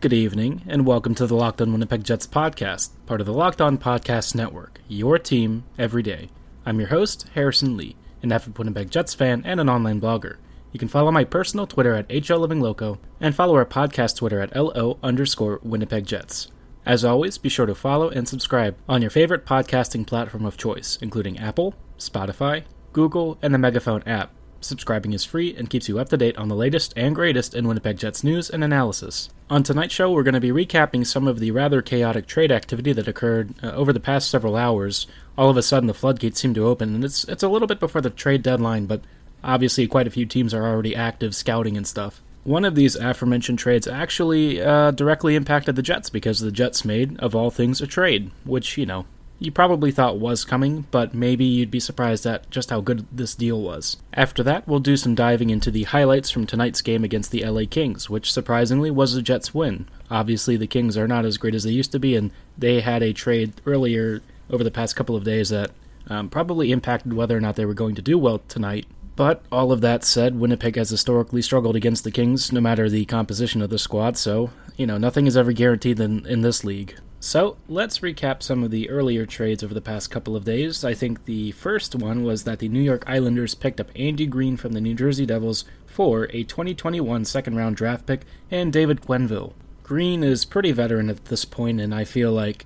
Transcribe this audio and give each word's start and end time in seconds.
Good 0.00 0.14
evening, 0.14 0.62
and 0.66 0.86
welcome 0.86 1.14
to 1.16 1.26
the 1.26 1.36
Locked 1.36 1.60
On 1.60 1.72
Winnipeg 1.72 2.04
Jets 2.04 2.26
podcast, 2.26 2.88
part 3.04 3.20
of 3.20 3.26
the 3.26 3.34
Locked 3.34 3.60
On 3.60 3.76
Podcast 3.76 4.34
Network, 4.34 4.80
your 4.88 5.18
team 5.18 5.64
every 5.78 6.02
day. 6.02 6.30
I'm 6.64 6.78
your 6.78 6.88
host, 6.88 7.26
Harrison 7.34 7.76
Lee, 7.76 7.96
an 8.22 8.32
avid 8.32 8.56
Winnipeg 8.56 8.90
Jets 8.90 9.12
fan 9.12 9.42
and 9.44 9.60
an 9.60 9.68
online 9.68 10.00
blogger. 10.00 10.38
You 10.72 10.78
can 10.78 10.88
follow 10.88 11.12
my 11.12 11.24
personal 11.24 11.66
Twitter 11.66 11.94
at 11.94 12.08
HLLivingLoco 12.08 12.96
and 13.20 13.34
follow 13.34 13.54
our 13.56 13.66
podcast 13.66 14.16
Twitter 14.16 14.40
at 14.40 14.56
LO 14.56 14.98
underscore 15.02 15.60
Winnipeg 15.62 16.06
Jets. 16.06 16.50
As 16.86 17.04
always, 17.04 17.36
be 17.36 17.50
sure 17.50 17.66
to 17.66 17.74
follow 17.74 18.08
and 18.08 18.26
subscribe 18.26 18.78
on 18.88 19.02
your 19.02 19.10
favorite 19.10 19.44
podcasting 19.44 20.06
platform 20.06 20.46
of 20.46 20.56
choice, 20.56 20.98
including 21.02 21.38
Apple, 21.38 21.74
Spotify, 21.98 22.62
Google, 22.94 23.36
and 23.42 23.52
the 23.52 23.58
Megaphone 23.58 24.02
app. 24.04 24.32
Subscribing 24.60 25.14
is 25.14 25.24
free 25.24 25.54
and 25.56 25.70
keeps 25.70 25.88
you 25.88 25.98
up 25.98 26.10
to 26.10 26.16
date 26.16 26.36
on 26.36 26.48
the 26.48 26.54
latest 26.54 26.92
and 26.94 27.14
greatest 27.14 27.54
in 27.54 27.66
Winnipeg 27.66 27.96
Jets 27.96 28.22
news 28.22 28.50
and 28.50 28.62
analysis. 28.62 29.30
On 29.48 29.62
tonight's 29.62 29.94
show, 29.94 30.12
we're 30.12 30.22
going 30.22 30.34
to 30.34 30.40
be 30.40 30.50
recapping 30.50 31.06
some 31.06 31.26
of 31.26 31.40
the 31.40 31.50
rather 31.50 31.80
chaotic 31.80 32.26
trade 32.26 32.52
activity 32.52 32.92
that 32.92 33.08
occurred 33.08 33.54
uh, 33.62 33.70
over 33.72 33.92
the 33.92 34.00
past 34.00 34.30
several 34.30 34.56
hours. 34.56 35.06
All 35.38 35.48
of 35.48 35.56
a 35.56 35.62
sudden, 35.62 35.86
the 35.86 35.94
floodgates 35.94 36.40
seem 36.40 36.52
to 36.54 36.66
open, 36.66 36.94
and 36.94 37.04
it's 37.04 37.24
it's 37.24 37.42
a 37.42 37.48
little 37.48 37.66
bit 37.66 37.80
before 37.80 38.02
the 38.02 38.10
trade 38.10 38.42
deadline, 38.42 38.86
but 38.86 39.02
obviously, 39.42 39.86
quite 39.86 40.06
a 40.06 40.10
few 40.10 40.26
teams 40.26 40.52
are 40.52 40.66
already 40.66 40.94
active 40.94 41.34
scouting 41.34 41.76
and 41.76 41.86
stuff. 41.86 42.20
One 42.44 42.64
of 42.64 42.74
these 42.74 42.96
aforementioned 42.96 43.58
trades 43.58 43.86
actually 43.86 44.62
uh, 44.62 44.92
directly 44.92 45.36
impacted 45.36 45.76
the 45.76 45.82
Jets 45.82 46.10
because 46.10 46.40
the 46.40 46.52
Jets 46.52 46.84
made, 46.84 47.18
of 47.20 47.34
all 47.34 47.50
things, 47.50 47.80
a 47.80 47.86
trade, 47.86 48.30
which, 48.44 48.78
you 48.78 48.86
know, 48.86 49.04
you 49.40 49.50
probably 49.50 49.90
thought 49.90 50.20
was 50.20 50.44
coming, 50.44 50.86
but 50.90 51.14
maybe 51.14 51.46
you'd 51.46 51.70
be 51.70 51.80
surprised 51.80 52.26
at 52.26 52.48
just 52.50 52.68
how 52.68 52.80
good 52.82 53.06
this 53.10 53.34
deal 53.34 53.60
was. 53.60 53.96
After 54.12 54.42
that, 54.42 54.68
we'll 54.68 54.80
do 54.80 54.98
some 54.98 55.14
diving 55.14 55.48
into 55.48 55.70
the 55.70 55.84
highlights 55.84 56.30
from 56.30 56.46
tonight's 56.46 56.82
game 56.82 57.02
against 57.02 57.30
the 57.30 57.44
LA 57.44 57.62
Kings, 57.68 58.10
which 58.10 58.30
surprisingly 58.30 58.90
was 58.90 59.14
a 59.14 59.22
Jets 59.22 59.54
win. 59.54 59.88
Obviously, 60.10 60.58
the 60.58 60.66
Kings 60.66 60.96
are 60.98 61.08
not 61.08 61.24
as 61.24 61.38
great 61.38 61.54
as 61.54 61.64
they 61.64 61.70
used 61.70 61.90
to 61.92 61.98
be, 61.98 62.14
and 62.14 62.30
they 62.58 62.82
had 62.82 63.02
a 63.02 63.14
trade 63.14 63.54
earlier 63.64 64.20
over 64.50 64.62
the 64.62 64.70
past 64.70 64.94
couple 64.94 65.16
of 65.16 65.24
days 65.24 65.48
that 65.48 65.70
um, 66.08 66.28
probably 66.28 66.70
impacted 66.70 67.14
whether 67.14 67.36
or 67.36 67.40
not 67.40 67.56
they 67.56 67.64
were 67.64 67.72
going 67.72 67.94
to 67.94 68.02
do 68.02 68.18
well 68.18 68.42
tonight. 68.46 68.86
But 69.16 69.42
all 69.50 69.72
of 69.72 69.80
that 69.80 70.04
said, 70.04 70.38
Winnipeg 70.38 70.76
has 70.76 70.90
historically 70.90 71.40
struggled 71.40 71.76
against 71.76 72.04
the 72.04 72.10
Kings, 72.10 72.52
no 72.52 72.60
matter 72.60 72.90
the 72.90 73.06
composition 73.06 73.62
of 73.62 73.70
the 73.70 73.78
squad, 73.78 74.18
so, 74.18 74.50
you 74.76 74.86
know, 74.86 74.98
nothing 74.98 75.26
is 75.26 75.36
ever 75.36 75.52
guaranteed 75.52 75.98
in, 75.98 76.26
in 76.26 76.42
this 76.42 76.62
league. 76.62 76.98
So, 77.22 77.58
let's 77.68 77.98
recap 77.98 78.42
some 78.42 78.64
of 78.64 78.70
the 78.70 78.88
earlier 78.88 79.26
trades 79.26 79.62
over 79.62 79.74
the 79.74 79.82
past 79.82 80.10
couple 80.10 80.34
of 80.34 80.44
days. 80.44 80.84
I 80.86 80.94
think 80.94 81.26
the 81.26 81.52
first 81.52 81.94
one 81.94 82.24
was 82.24 82.44
that 82.44 82.60
the 82.60 82.68
New 82.68 82.80
York 82.80 83.04
Islanders 83.06 83.54
picked 83.54 83.78
up 83.78 83.90
Andy 83.94 84.24
Greene 84.24 84.56
from 84.56 84.72
the 84.72 84.80
New 84.80 84.94
Jersey 84.94 85.26
Devils 85.26 85.66
for 85.84 86.24
a 86.32 86.44
2021 86.44 87.26
second 87.26 87.56
round 87.56 87.76
draft 87.76 88.06
pick 88.06 88.22
and 88.50 88.72
David 88.72 89.02
Quenneville. 89.02 89.52
Greene 89.82 90.24
is 90.24 90.46
pretty 90.46 90.72
veteran 90.72 91.10
at 91.10 91.26
this 91.26 91.44
point, 91.44 91.78
and 91.78 91.94
I 91.94 92.04
feel 92.04 92.32
like 92.32 92.64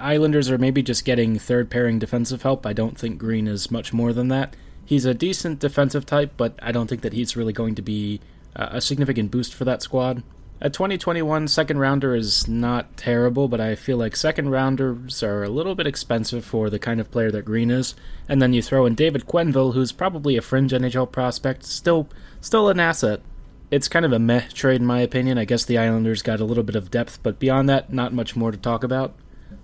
Islanders 0.00 0.50
are 0.50 0.56
maybe 0.56 0.82
just 0.82 1.04
getting 1.04 1.38
third 1.38 1.68
pairing 1.68 1.98
defensive 1.98 2.40
help. 2.40 2.64
I 2.64 2.72
don't 2.72 2.96
think 2.96 3.18
Greene 3.18 3.46
is 3.46 3.70
much 3.70 3.92
more 3.92 4.14
than 4.14 4.28
that. 4.28 4.56
He's 4.86 5.04
a 5.04 5.12
decent 5.12 5.58
defensive 5.58 6.06
type, 6.06 6.32
but 6.38 6.58
I 6.62 6.72
don't 6.72 6.86
think 6.86 7.02
that 7.02 7.12
he's 7.12 7.36
really 7.36 7.52
going 7.52 7.74
to 7.74 7.82
be 7.82 8.20
uh, 8.56 8.68
a 8.70 8.80
significant 8.80 9.30
boost 9.30 9.52
for 9.52 9.66
that 9.66 9.82
squad. 9.82 10.22
A 10.60 10.70
2021 10.70 11.48
second 11.48 11.78
rounder 11.78 12.14
is 12.14 12.46
not 12.46 12.96
terrible, 12.96 13.48
but 13.48 13.60
I 13.60 13.74
feel 13.74 13.96
like 13.96 14.14
second 14.14 14.50
rounders 14.50 15.20
are 15.22 15.42
a 15.42 15.48
little 15.48 15.74
bit 15.74 15.88
expensive 15.88 16.44
for 16.44 16.70
the 16.70 16.78
kind 16.78 17.00
of 17.00 17.10
player 17.10 17.30
that 17.32 17.44
Greene 17.44 17.72
is. 17.72 17.96
And 18.28 18.40
then 18.40 18.52
you 18.52 18.62
throw 18.62 18.86
in 18.86 18.94
David 18.94 19.26
Quenneville, 19.26 19.74
who's 19.74 19.90
probably 19.90 20.36
a 20.36 20.42
fringe 20.42 20.72
NHL 20.72 21.10
prospect, 21.10 21.64
still 21.64 22.08
still 22.40 22.68
an 22.68 22.78
asset. 22.78 23.20
It's 23.70 23.88
kind 23.88 24.04
of 24.04 24.12
a 24.12 24.20
meh 24.20 24.46
trade 24.54 24.80
in 24.80 24.86
my 24.86 25.00
opinion. 25.00 25.38
I 25.38 25.44
guess 25.44 25.64
the 25.64 25.76
Islanders 25.76 26.22
got 26.22 26.40
a 26.40 26.44
little 26.44 26.62
bit 26.62 26.76
of 26.76 26.90
depth, 26.90 27.18
but 27.24 27.40
beyond 27.40 27.68
that, 27.68 27.92
not 27.92 28.14
much 28.14 28.36
more 28.36 28.52
to 28.52 28.56
talk 28.56 28.84
about. 28.84 29.14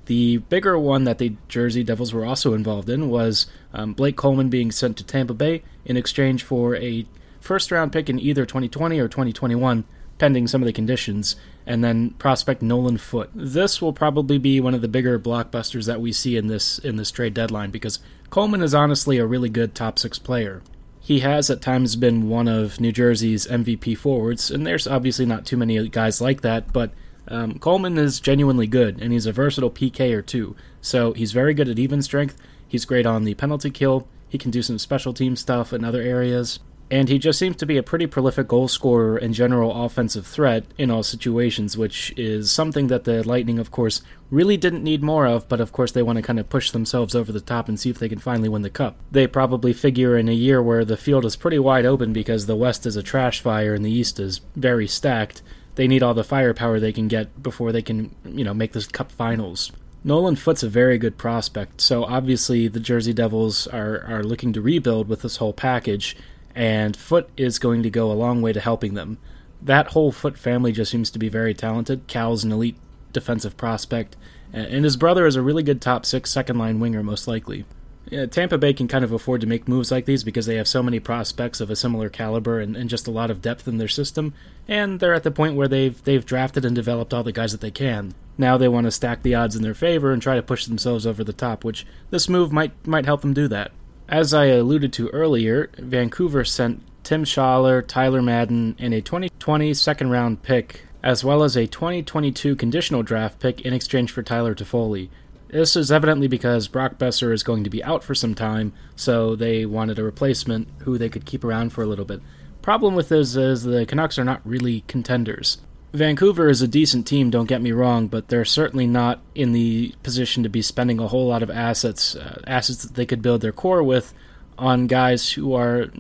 The 0.07 0.39
bigger 0.39 0.77
one 0.77 1.05
that 1.05 1.19
the 1.19 1.37
Jersey 1.47 1.85
Devils 1.85 2.13
were 2.13 2.27
also 2.27 2.53
involved 2.53 2.91
in 2.91 3.09
was 3.09 3.47
um, 3.73 3.95
Blake 3.95 4.17
Coleman 4.17 4.49
being 4.49 4.73
sent 4.73 4.97
to 4.97 5.05
Tampa 5.05 5.35
Bay 5.35 5.63
in 5.85 5.97
exchange 5.97 6.43
for 6.43 6.75
a 6.75 7.07
first 7.41 7.71
round 7.71 7.93
pick 7.93 8.11
in 8.11 8.19
either 8.19 8.45
2020 8.45 8.99
or 8.99 9.07
2021 9.07 9.85
pending 10.21 10.47
some 10.47 10.61
of 10.63 10.67
the 10.67 10.73
conditions, 10.73 11.35
and 11.67 11.83
then 11.83 12.11
prospect 12.11 12.61
Nolan 12.61 12.99
Foote. 12.99 13.31
This 13.35 13.81
will 13.81 13.95
probably 13.95 14.37
be 14.37 14.61
one 14.61 14.75
of 14.75 14.83
the 14.83 14.89
bigger 14.89 15.19
blockbusters 15.19 15.87
that 15.87 16.01
we 16.01 16.13
see 16.13 16.37
in 16.37 16.47
this 16.47 16.79
in 16.79 16.97
this 16.97 17.11
trade 17.11 17.33
deadline 17.33 17.71
because 17.71 17.99
Coleman 18.29 18.63
is 18.63 18.75
honestly 18.75 19.17
a 19.17 19.27
really 19.27 19.49
good 19.49 19.75
top 19.75 19.99
six 19.99 20.19
player. 20.19 20.63
He 21.01 21.21
has 21.21 21.49
at 21.49 21.63
times 21.63 21.97
been 21.97 22.29
one 22.29 22.47
of 22.47 22.79
New 22.79 22.93
Jersey's 22.93 23.47
MVP 23.47 23.97
forwards, 23.97 24.51
and 24.51 24.67
there's 24.67 24.87
obviously 24.87 25.25
not 25.25 25.47
too 25.47 25.57
many 25.57 25.89
guys 25.89 26.21
like 26.21 26.43
that, 26.43 26.71
but 26.71 26.93
um, 27.27 27.59
Coleman 27.59 27.97
is 27.97 28.21
genuinely 28.21 28.67
good, 28.67 29.01
and 29.01 29.13
he's 29.13 29.27
a 29.27 29.33
versatile 29.33 29.71
PK 29.71 30.13
or 30.15 30.21
two. 30.21 30.55
So 30.83 31.15
he's 31.15 31.33
very 31.33 31.55
good 31.55 31.69
at 31.69 31.79
even 31.79 32.03
strength. 32.03 32.37
He's 32.69 32.85
great 32.85 33.07
on 33.07 33.25
the 33.25 33.35
penalty 33.35 33.71
kill. 33.71 34.07
He 34.29 34.37
can 34.37 34.51
do 34.51 34.61
some 34.61 34.79
special 34.79 35.15
team 35.15 35.35
stuff 35.35 35.73
in 35.73 35.83
other 35.83 36.03
areas 36.03 36.61
and 36.91 37.09
he 37.09 37.19
just 37.19 37.39
seems 37.39 37.57
to 37.57 37.67
be 37.67 37.77
a 37.77 37.83
pretty 37.83 38.07
prolific 38.07 38.49
goal 38.49 38.67
scorer 38.67 39.17
and 39.17 39.33
general 39.33 39.85
offensive 39.85 40.27
threat 40.27 40.65
in 40.77 40.91
all 40.91 41.05
situations, 41.05 41.79
which 41.79 42.13
is 42.17 42.51
something 42.51 42.89
that 42.89 43.05
the 43.05 43.23
Lightning, 43.23 43.61
of 43.61 43.71
course, 43.71 44.03
really 44.31 44.57
didn't 44.57 44.83
need 44.83 45.03
more 45.03 45.27
of, 45.27 45.49
but 45.49 45.61
of 45.61 45.73
course 45.73 45.93
they 45.93 46.03
want 46.03 46.17
to 46.17 46.23
kind 46.23 46.41
of 46.41 46.49
push 46.49 46.73
themselves 46.73 47.15
over 47.15 47.31
the 47.31 47.41
top 47.41 47.69
and 47.69 47.79
see 47.79 47.91
if 47.91 47.99
they 47.99 48.09
can 48.09 48.19
finally 48.19 48.49
win 48.49 48.63
the 48.63 48.71
cup. 48.71 48.97
They 49.11 49.29
probably 49.29 49.73
figure 49.73 50.17
in 50.17 50.29
a 50.29 50.33
year 50.33 50.61
where 50.61 50.85
the 50.85 50.97
field 50.97 51.25
is 51.25 51.37
pretty 51.37 51.59
wide 51.59 51.87
open 51.87 52.13
because 52.13 52.47
the 52.47 52.57
West 52.57 52.87
is 52.87 52.97
a 52.97 53.03
trash 53.03 53.41
fire 53.41 53.75
and 53.75 53.85
the 53.85 53.93
East 53.93 54.19
is 54.19 54.41
very 54.57 54.89
stacked. 54.89 55.43
They 55.77 55.87
need 55.87 56.03
all 56.03 56.15
the 56.15 56.25
firepower 56.25 56.81
they 56.81 56.93
can 56.93 57.07
get 57.07 57.41
before 57.41 57.71
they 57.71 57.83
can, 57.83 58.15
you 58.25 58.45
know, 58.45 58.55
make 58.55 58.73
this 58.73 58.87
cup 58.87 59.13
finals. 59.13 59.71
Nolan 60.03 60.37
Foote's 60.37 60.63
a 60.63 60.69
very 60.69 60.97
good 60.97 61.19
prospect, 61.19 61.83
so 61.83 62.05
obviously 62.05 62.69
the 62.69 62.81
Jersey 62.81 63.13
Devils 63.13 63.67
are, 63.67 64.03
are 64.09 64.25
looking 64.25 64.53
to 64.55 64.63
rebuild 64.63 65.09
with 65.09 65.21
this 65.21 65.37
whole 65.37 65.53
package, 65.53 66.17
and 66.55 66.97
Foote 66.97 67.31
is 67.37 67.59
going 67.59 67.83
to 67.83 67.91
go 67.91 68.11
a 68.11 68.15
long 68.15 68.43
way 68.43 68.53
to 68.53 68.61
helping 68.61 68.95
them. 68.95 69.19
That 69.63 69.89
whole 69.89 70.13
Foote 70.13 70.39
family 70.39 70.73
just 70.73 70.91
seems 70.91 71.11
to 71.11 71.19
be 71.19 71.29
very 71.29 71.55
talented. 71.55 72.07
Cal's 72.07 72.45
an 72.45 72.53
elite 72.53 72.77
defensive 73.13 73.57
prospect, 73.57 74.17
and 74.53 74.85
his 74.85 74.97
brother 74.97 75.27
is 75.27 75.37
a 75.37 75.43
really 75.43 75.63
good 75.63 75.81
top 75.81 76.07
six 76.07 76.31
second 76.31 76.59
line 76.59 76.81
winger, 76.81 77.03
most 77.03 77.29
likely. 77.29 77.65
Yeah, 78.09 78.27
Tampa 78.27 78.59
Bay 78.59 78.73
can 78.73 78.89
kind 78.89 79.05
of 79.05 79.13
afford 79.13 79.41
to 79.43 79.47
make 79.47 79.69
moves 79.69 79.93
like 79.93 80.05
these 80.05 80.25
because 80.25 80.47
they 80.47 80.57
have 80.57 80.67
so 80.67 80.83
many 80.83 80.99
prospects 80.99 81.61
of 81.61 81.71
a 81.71 81.77
similar 81.77 82.09
caliber 82.09 82.59
and, 82.59 82.77
and 82.77 82.91
just 82.91 83.07
a 83.07 83.11
lot 83.11 83.31
of 83.31 83.43
depth 83.43 83.69
in 83.69 83.79
their 83.79 83.89
system, 83.89 84.35
and 84.67 84.99
they're 84.99 85.15
at 85.15 85.23
the 85.23 85.31
point 85.31 85.55
where 85.55 85.69
they've 85.69 86.03
they've 86.03 86.27
drafted 86.27 86.65
and 86.65 86.75
developed 86.75 87.15
all 87.15 87.23
the 87.23 87.31
guys 87.31 87.53
that 87.53 87.61
they 87.61 87.71
can. 87.71 88.15
Now 88.37 88.57
they 88.57 88.69
want 88.69 88.87
to 88.87 88.91
stack 88.91 89.23
the 89.23 89.35
odds 89.35 89.55
in 89.55 89.63
their 89.63 89.75
favor 89.75 90.11
and 90.13 90.21
try 90.21 90.35
to 90.35 90.43
push 90.43 90.67
themselves 90.67 91.07
over 91.07 91.23
the 91.23 91.33
top, 91.33 91.63
which 91.63 91.87
this 92.11 92.29
move 92.29 92.53
might 92.53 92.73
might 92.87 93.05
help 93.05 93.21
them 93.21 93.35
do 93.35 93.47
that. 93.49 93.71
As 94.11 94.35
I 94.35 94.47
alluded 94.47 94.93
to 94.95 95.09
earlier, 95.11 95.71
Vancouver 95.79 96.45
sent 96.45 96.83
Tim 97.05 97.23
Schaller, 97.23 97.87
Tyler 97.87 98.21
Madden, 98.21 98.75
and 98.77 98.93
a 98.93 99.01
2020 99.01 99.73
second 99.73 100.11
round 100.11 100.43
pick, 100.43 100.83
as 101.01 101.23
well 101.23 101.45
as 101.45 101.57
a 101.57 101.69
2022 101.69 102.57
conditional 102.57 103.05
draft 103.05 103.39
pick 103.39 103.61
in 103.61 103.73
exchange 103.73 104.11
for 104.11 104.25
Tyler 104.25 104.53
Toffoli. 104.53 105.11
This 105.47 105.77
is 105.77 105.93
evidently 105.93 106.27
because 106.27 106.67
Brock 106.67 106.99
Boeser 106.99 107.33
is 107.33 107.45
going 107.45 107.63
to 107.63 107.71
be 107.71 107.85
out 107.85 108.03
for 108.03 108.17
some 108.17 108.35
time, 108.35 108.73
so 108.97 109.37
they 109.37 109.65
wanted 109.65 110.01
a 110.01 110.05
replacement 110.05 110.67
who 110.79 110.99
they 110.99 111.09
could 111.09 111.25
keep 111.25 111.45
around 111.45 111.71
for 111.71 111.85
a 111.85 111.87
little 111.87 112.05
bit. 112.05 112.21
Problem 112.63 112.97
with 112.97 113.11
this 113.11 113.37
is 113.37 113.63
the 113.63 113.87
Canucks 113.87 114.19
are 114.19 114.25
not 114.25 114.41
really 114.45 114.83
contenders. 114.89 115.59
Vancouver 115.93 116.49
is 116.49 116.63
a 116.63 116.69
decent 116.69 117.07
team, 117.07 117.31
don't 117.31 117.49
get 117.49 117.63
me 117.63 117.73
wrong, 117.73 118.07
but 118.07 118.29
they're 118.29 118.45
certainly 118.45 118.87
not 118.87 119.21
in 119.35 119.53
the 119.53 119.95
position 120.03 120.43
to 120.43 120.49
be 120.49 120.63
spending 120.63 121.01
a 121.01 121.09
whole 121.09 121.27
lot 121.27 121.43
of 121.43 121.51
assets, 121.51 122.15
uh, 122.15 122.41
assets 122.47 122.83
that 122.83 122.95
they 122.95 123.07
could 123.07 123.23
build 123.23 123.41
their 123.41 123.53
core 123.53 123.83
with, 123.83 124.15
on 124.57 124.87
guys 124.87 125.33
who 125.33 125.55
are, 125.55 125.91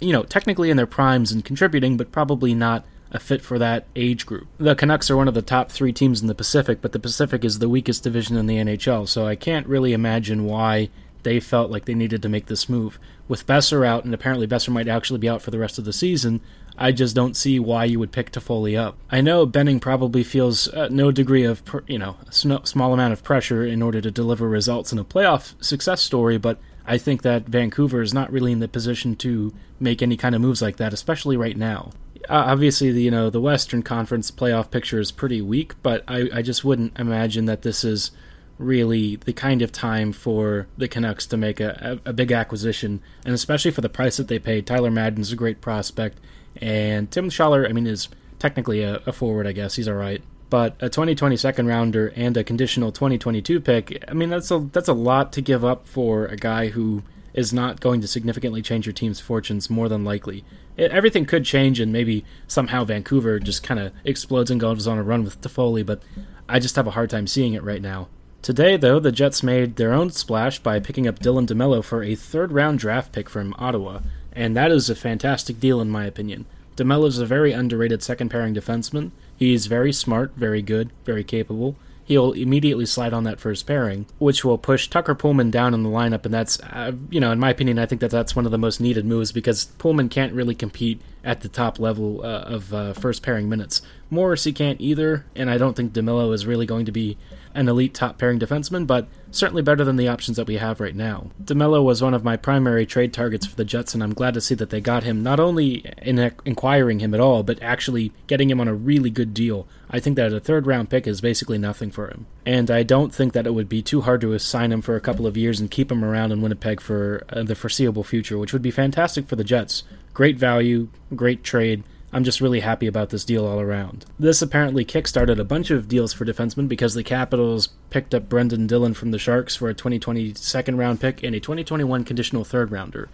you 0.00 0.12
know, 0.12 0.22
technically 0.22 0.70
in 0.70 0.76
their 0.76 0.86
primes 0.86 1.32
and 1.32 1.44
contributing, 1.44 1.96
but 1.96 2.12
probably 2.12 2.54
not 2.54 2.84
a 3.10 3.18
fit 3.18 3.42
for 3.42 3.58
that 3.58 3.86
age 3.94 4.24
group. 4.24 4.48
The 4.58 4.74
Canucks 4.74 5.10
are 5.10 5.16
one 5.16 5.28
of 5.28 5.34
the 5.34 5.42
top 5.42 5.70
three 5.70 5.92
teams 5.92 6.22
in 6.22 6.26
the 6.26 6.34
Pacific, 6.34 6.80
but 6.80 6.92
the 6.92 6.98
Pacific 6.98 7.44
is 7.44 7.58
the 7.58 7.68
weakest 7.68 8.02
division 8.02 8.36
in 8.36 8.46
the 8.46 8.56
NHL, 8.56 9.06
so 9.08 9.26
I 9.26 9.36
can't 9.36 9.66
really 9.66 9.92
imagine 9.92 10.44
why 10.44 10.90
they 11.22 11.40
felt 11.40 11.70
like 11.70 11.84
they 11.84 11.94
needed 11.94 12.22
to 12.22 12.28
make 12.28 12.46
this 12.46 12.68
move. 12.68 12.98
With 13.28 13.46
Boeser 13.46 13.86
out, 13.86 14.04
and 14.04 14.14
apparently 14.14 14.46
Boeser 14.46 14.70
might 14.70 14.88
actually 14.88 15.18
be 15.18 15.28
out 15.28 15.42
for 15.42 15.50
the 15.50 15.58
rest 15.58 15.78
of 15.78 15.84
the 15.84 15.92
season, 15.92 16.40
I 16.76 16.92
just 16.92 17.14
don't 17.14 17.36
see 17.36 17.58
why 17.60 17.84
you 17.84 17.98
would 17.98 18.12
pick 18.12 18.32
Toffoli 18.32 18.78
up. 18.78 18.96
I 19.10 19.20
know 19.20 19.46
Benning 19.46 19.78
probably 19.78 20.24
feels 20.24 20.68
uh, 20.68 20.88
no 20.90 21.12
degree 21.12 21.44
of, 21.44 21.62
you 21.86 21.98
know, 21.98 22.16
small 22.30 22.92
amount 22.92 23.12
of 23.12 23.22
pressure 23.22 23.64
in 23.64 23.80
order 23.80 24.00
to 24.00 24.10
deliver 24.10 24.48
results 24.48 24.92
in 24.92 24.98
a 24.98 25.04
playoff 25.04 25.54
success 25.62 26.00
story, 26.02 26.36
but 26.36 26.58
I 26.86 26.98
think 26.98 27.22
that 27.22 27.46
Vancouver 27.46 28.02
is 28.02 28.12
not 28.12 28.30
really 28.30 28.52
in 28.52 28.58
the 28.58 28.68
position 28.68 29.16
to 29.16 29.54
make 29.80 30.02
any 30.02 30.16
kind 30.16 30.34
of 30.34 30.40
moves 30.40 30.60
like 30.60 30.76
that, 30.76 30.92
especially 30.92 31.36
right 31.36 31.56
now. 31.56 31.92
Uh, 32.28 32.44
obviously, 32.46 32.90
the 32.90 33.02
you 33.02 33.10
know 33.10 33.30
the 33.30 33.40
Western 33.40 33.82
Conference 33.82 34.30
playoff 34.30 34.70
picture 34.70 34.98
is 34.98 35.12
pretty 35.12 35.42
weak, 35.42 35.74
but 35.82 36.02
I, 36.08 36.28
I 36.32 36.42
just 36.42 36.64
wouldn't 36.64 36.98
imagine 36.98 37.44
that 37.46 37.62
this 37.62 37.84
is 37.84 38.10
really 38.58 39.16
the 39.16 39.32
kind 39.32 39.62
of 39.62 39.72
time 39.72 40.12
for 40.12 40.66
the 40.76 40.88
Canucks 40.88 41.26
to 41.26 41.36
make 41.36 41.60
a, 41.60 42.00
a, 42.04 42.12
big 42.12 42.32
acquisition, 42.32 43.00
and 43.24 43.34
especially 43.34 43.70
for 43.70 43.80
the 43.80 43.88
price 43.88 44.16
that 44.16 44.28
they 44.28 44.38
paid. 44.38 44.66
Tyler 44.66 44.90
Madden's 44.90 45.32
a 45.32 45.36
great 45.36 45.60
prospect, 45.60 46.18
and 46.60 47.10
Tim 47.10 47.30
Schaller, 47.30 47.68
I 47.68 47.72
mean, 47.72 47.86
is 47.86 48.08
technically 48.38 48.82
a, 48.82 49.02
a, 49.06 49.12
forward, 49.12 49.46
I 49.46 49.52
guess. 49.52 49.76
He's 49.76 49.88
all 49.88 49.94
right. 49.94 50.22
But 50.50 50.76
a 50.80 50.88
2020 50.88 51.36
second 51.36 51.66
rounder 51.66 52.12
and 52.14 52.36
a 52.36 52.44
conditional 52.44 52.92
2022 52.92 53.60
pick, 53.60 54.04
I 54.06 54.12
mean, 54.12 54.30
that's 54.30 54.50
a, 54.50 54.58
that's 54.58 54.88
a 54.88 54.92
lot 54.92 55.32
to 55.32 55.40
give 55.40 55.64
up 55.64 55.88
for 55.88 56.26
a 56.26 56.36
guy 56.36 56.68
who 56.68 57.02
is 57.32 57.52
not 57.52 57.80
going 57.80 58.00
to 58.00 58.06
significantly 58.06 58.62
change 58.62 58.86
your 58.86 58.92
team's 58.92 59.18
fortunes 59.18 59.68
more 59.68 59.88
than 59.88 60.04
likely. 60.04 60.44
It, 60.76 60.92
everything 60.92 61.26
could 61.26 61.44
change 61.44 61.80
and 61.80 61.92
maybe 61.92 62.24
somehow 62.46 62.84
Vancouver 62.84 63.40
just 63.40 63.64
kind 63.64 63.80
of 63.80 63.92
explodes 64.04 64.50
and 64.50 64.60
goes 64.60 64.86
on 64.86 64.98
a 64.98 65.02
run 65.02 65.24
with 65.24 65.40
Toffoli, 65.40 65.84
but 65.84 66.02
I 66.48 66.60
just 66.60 66.76
have 66.76 66.86
a 66.86 66.92
hard 66.92 67.10
time 67.10 67.26
seeing 67.26 67.54
it 67.54 67.64
right 67.64 67.82
now. 67.82 68.08
Today, 68.44 68.76
though, 68.76 69.00
the 69.00 69.10
Jets 69.10 69.42
made 69.42 69.76
their 69.76 69.94
own 69.94 70.10
splash 70.10 70.58
by 70.58 70.78
picking 70.78 71.08
up 71.08 71.18
Dylan 71.18 71.46
DeMelo 71.46 71.82
for 71.82 72.02
a 72.02 72.14
third 72.14 72.52
round 72.52 72.78
draft 72.78 73.10
pick 73.10 73.30
from 73.30 73.54
Ottawa, 73.56 74.00
and 74.34 74.54
that 74.54 74.70
is 74.70 74.90
a 74.90 74.94
fantastic 74.94 75.58
deal 75.58 75.80
in 75.80 75.88
my 75.88 76.04
opinion. 76.04 76.44
DeMelo 76.76 77.06
is 77.06 77.18
a 77.18 77.24
very 77.24 77.52
underrated 77.52 78.02
second 78.02 78.28
pairing 78.28 78.54
defenseman. 78.54 79.12
He's 79.34 79.64
very 79.64 79.94
smart, 79.94 80.34
very 80.36 80.60
good, 80.60 80.90
very 81.06 81.24
capable. 81.24 81.76
He'll 82.04 82.32
immediately 82.32 82.84
slide 82.84 83.14
on 83.14 83.24
that 83.24 83.40
first 83.40 83.66
pairing, 83.66 84.04
which 84.18 84.44
will 84.44 84.58
push 84.58 84.88
Tucker 84.88 85.14
Poolman 85.14 85.50
down 85.50 85.72
in 85.72 85.82
the 85.82 85.88
lineup, 85.88 86.26
and 86.26 86.34
that's, 86.34 86.60
uh, 86.64 86.92
you 87.08 87.20
know, 87.20 87.32
in 87.32 87.40
my 87.40 87.48
opinion, 87.48 87.78
I 87.78 87.86
think 87.86 88.02
that 88.02 88.10
that's 88.10 88.36
one 88.36 88.44
of 88.44 88.52
the 88.52 88.58
most 88.58 88.78
needed 88.78 89.06
moves 89.06 89.32
because 89.32 89.72
Poolman 89.78 90.10
can't 90.10 90.34
really 90.34 90.54
compete 90.54 91.00
at 91.24 91.40
the 91.40 91.48
top 91.48 91.78
level 91.78 92.20
uh, 92.22 92.40
of 92.40 92.74
uh, 92.74 92.92
first 92.92 93.22
pairing 93.22 93.48
minutes. 93.48 93.80
Morrissey 94.10 94.52
can't 94.52 94.82
either, 94.82 95.24
and 95.34 95.48
I 95.48 95.56
don't 95.56 95.74
think 95.74 95.94
DeMelo 95.94 96.34
is 96.34 96.44
really 96.44 96.66
going 96.66 96.84
to 96.84 96.92
be 96.92 97.16
an 97.54 97.68
elite 97.68 97.94
top 97.94 98.18
pairing 98.18 98.38
defenseman, 98.38 98.86
but 98.86 99.06
certainly 99.30 99.62
better 99.62 99.84
than 99.84 99.96
the 99.96 100.08
options 100.08 100.36
that 100.36 100.46
we 100.46 100.56
have 100.56 100.80
right 100.80 100.94
now. 100.94 101.30
DeMelo 101.42 101.82
was 101.82 102.02
one 102.02 102.14
of 102.14 102.24
my 102.24 102.36
primary 102.36 102.86
trade 102.86 103.12
targets 103.12 103.46
for 103.46 103.56
the 103.56 103.64
Jets, 103.64 103.94
and 103.94 104.02
I'm 104.02 104.14
glad 104.14 104.34
to 104.34 104.40
see 104.40 104.54
that 104.56 104.70
they 104.70 104.80
got 104.80 105.02
him, 105.02 105.22
not 105.22 105.40
only 105.40 105.84
in 106.02 106.18
acquiring 106.18 107.00
him 107.00 107.14
at 107.14 107.20
all, 107.20 107.42
but 107.42 107.62
actually 107.62 108.12
getting 108.26 108.50
him 108.50 108.60
on 108.60 108.68
a 108.68 108.74
really 108.74 109.10
good 109.10 109.34
deal. 109.34 109.66
I 109.90 110.00
think 110.00 110.16
that 110.16 110.32
a 110.32 110.40
third 110.40 110.66
round 110.66 110.90
pick 110.90 111.06
is 111.06 111.20
basically 111.20 111.58
nothing 111.58 111.90
for 111.90 112.08
him. 112.08 112.26
And 112.44 112.70
I 112.70 112.82
don't 112.82 113.14
think 113.14 113.32
that 113.32 113.46
it 113.46 113.54
would 113.54 113.68
be 113.68 113.82
too 113.82 114.02
hard 114.02 114.20
to 114.22 114.32
assign 114.32 114.72
him 114.72 114.82
for 114.82 114.96
a 114.96 115.00
couple 115.00 115.26
of 115.26 115.36
years 115.36 115.60
and 115.60 115.70
keep 115.70 115.90
him 115.90 116.04
around 116.04 116.32
in 116.32 116.42
Winnipeg 116.42 116.80
for 116.80 117.24
uh, 117.30 117.42
the 117.42 117.54
foreseeable 117.54 118.04
future, 118.04 118.38
which 118.38 118.52
would 118.52 118.62
be 118.62 118.70
fantastic 118.70 119.26
for 119.28 119.36
the 119.36 119.44
Jets. 119.44 119.84
Great 120.12 120.36
value, 120.36 120.88
great 121.14 121.42
trade 121.44 121.84
I'm 122.14 122.22
just 122.22 122.40
really 122.40 122.60
happy 122.60 122.86
about 122.86 123.10
this 123.10 123.24
deal 123.24 123.44
all 123.44 123.60
around. 123.60 124.06
This 124.20 124.40
apparently 124.40 124.84
kickstarted 124.84 125.40
a 125.40 125.44
bunch 125.44 125.72
of 125.72 125.88
deals 125.88 126.12
for 126.12 126.24
defensemen 126.24 126.68
because 126.68 126.94
the 126.94 127.02
Capitals 127.02 127.70
picked 127.90 128.14
up 128.14 128.28
Brendan 128.28 128.68
Dillon 128.68 128.94
from 128.94 129.10
the 129.10 129.18
Sharks 129.18 129.56
for 129.56 129.68
a 129.68 129.74
2020 129.74 130.34
second 130.34 130.78
round 130.78 131.00
pick 131.00 131.24
and 131.24 131.34
a 131.34 131.40
2021 131.40 132.04
conditional 132.04 132.44
third 132.44 132.70
rounder. 132.70 133.08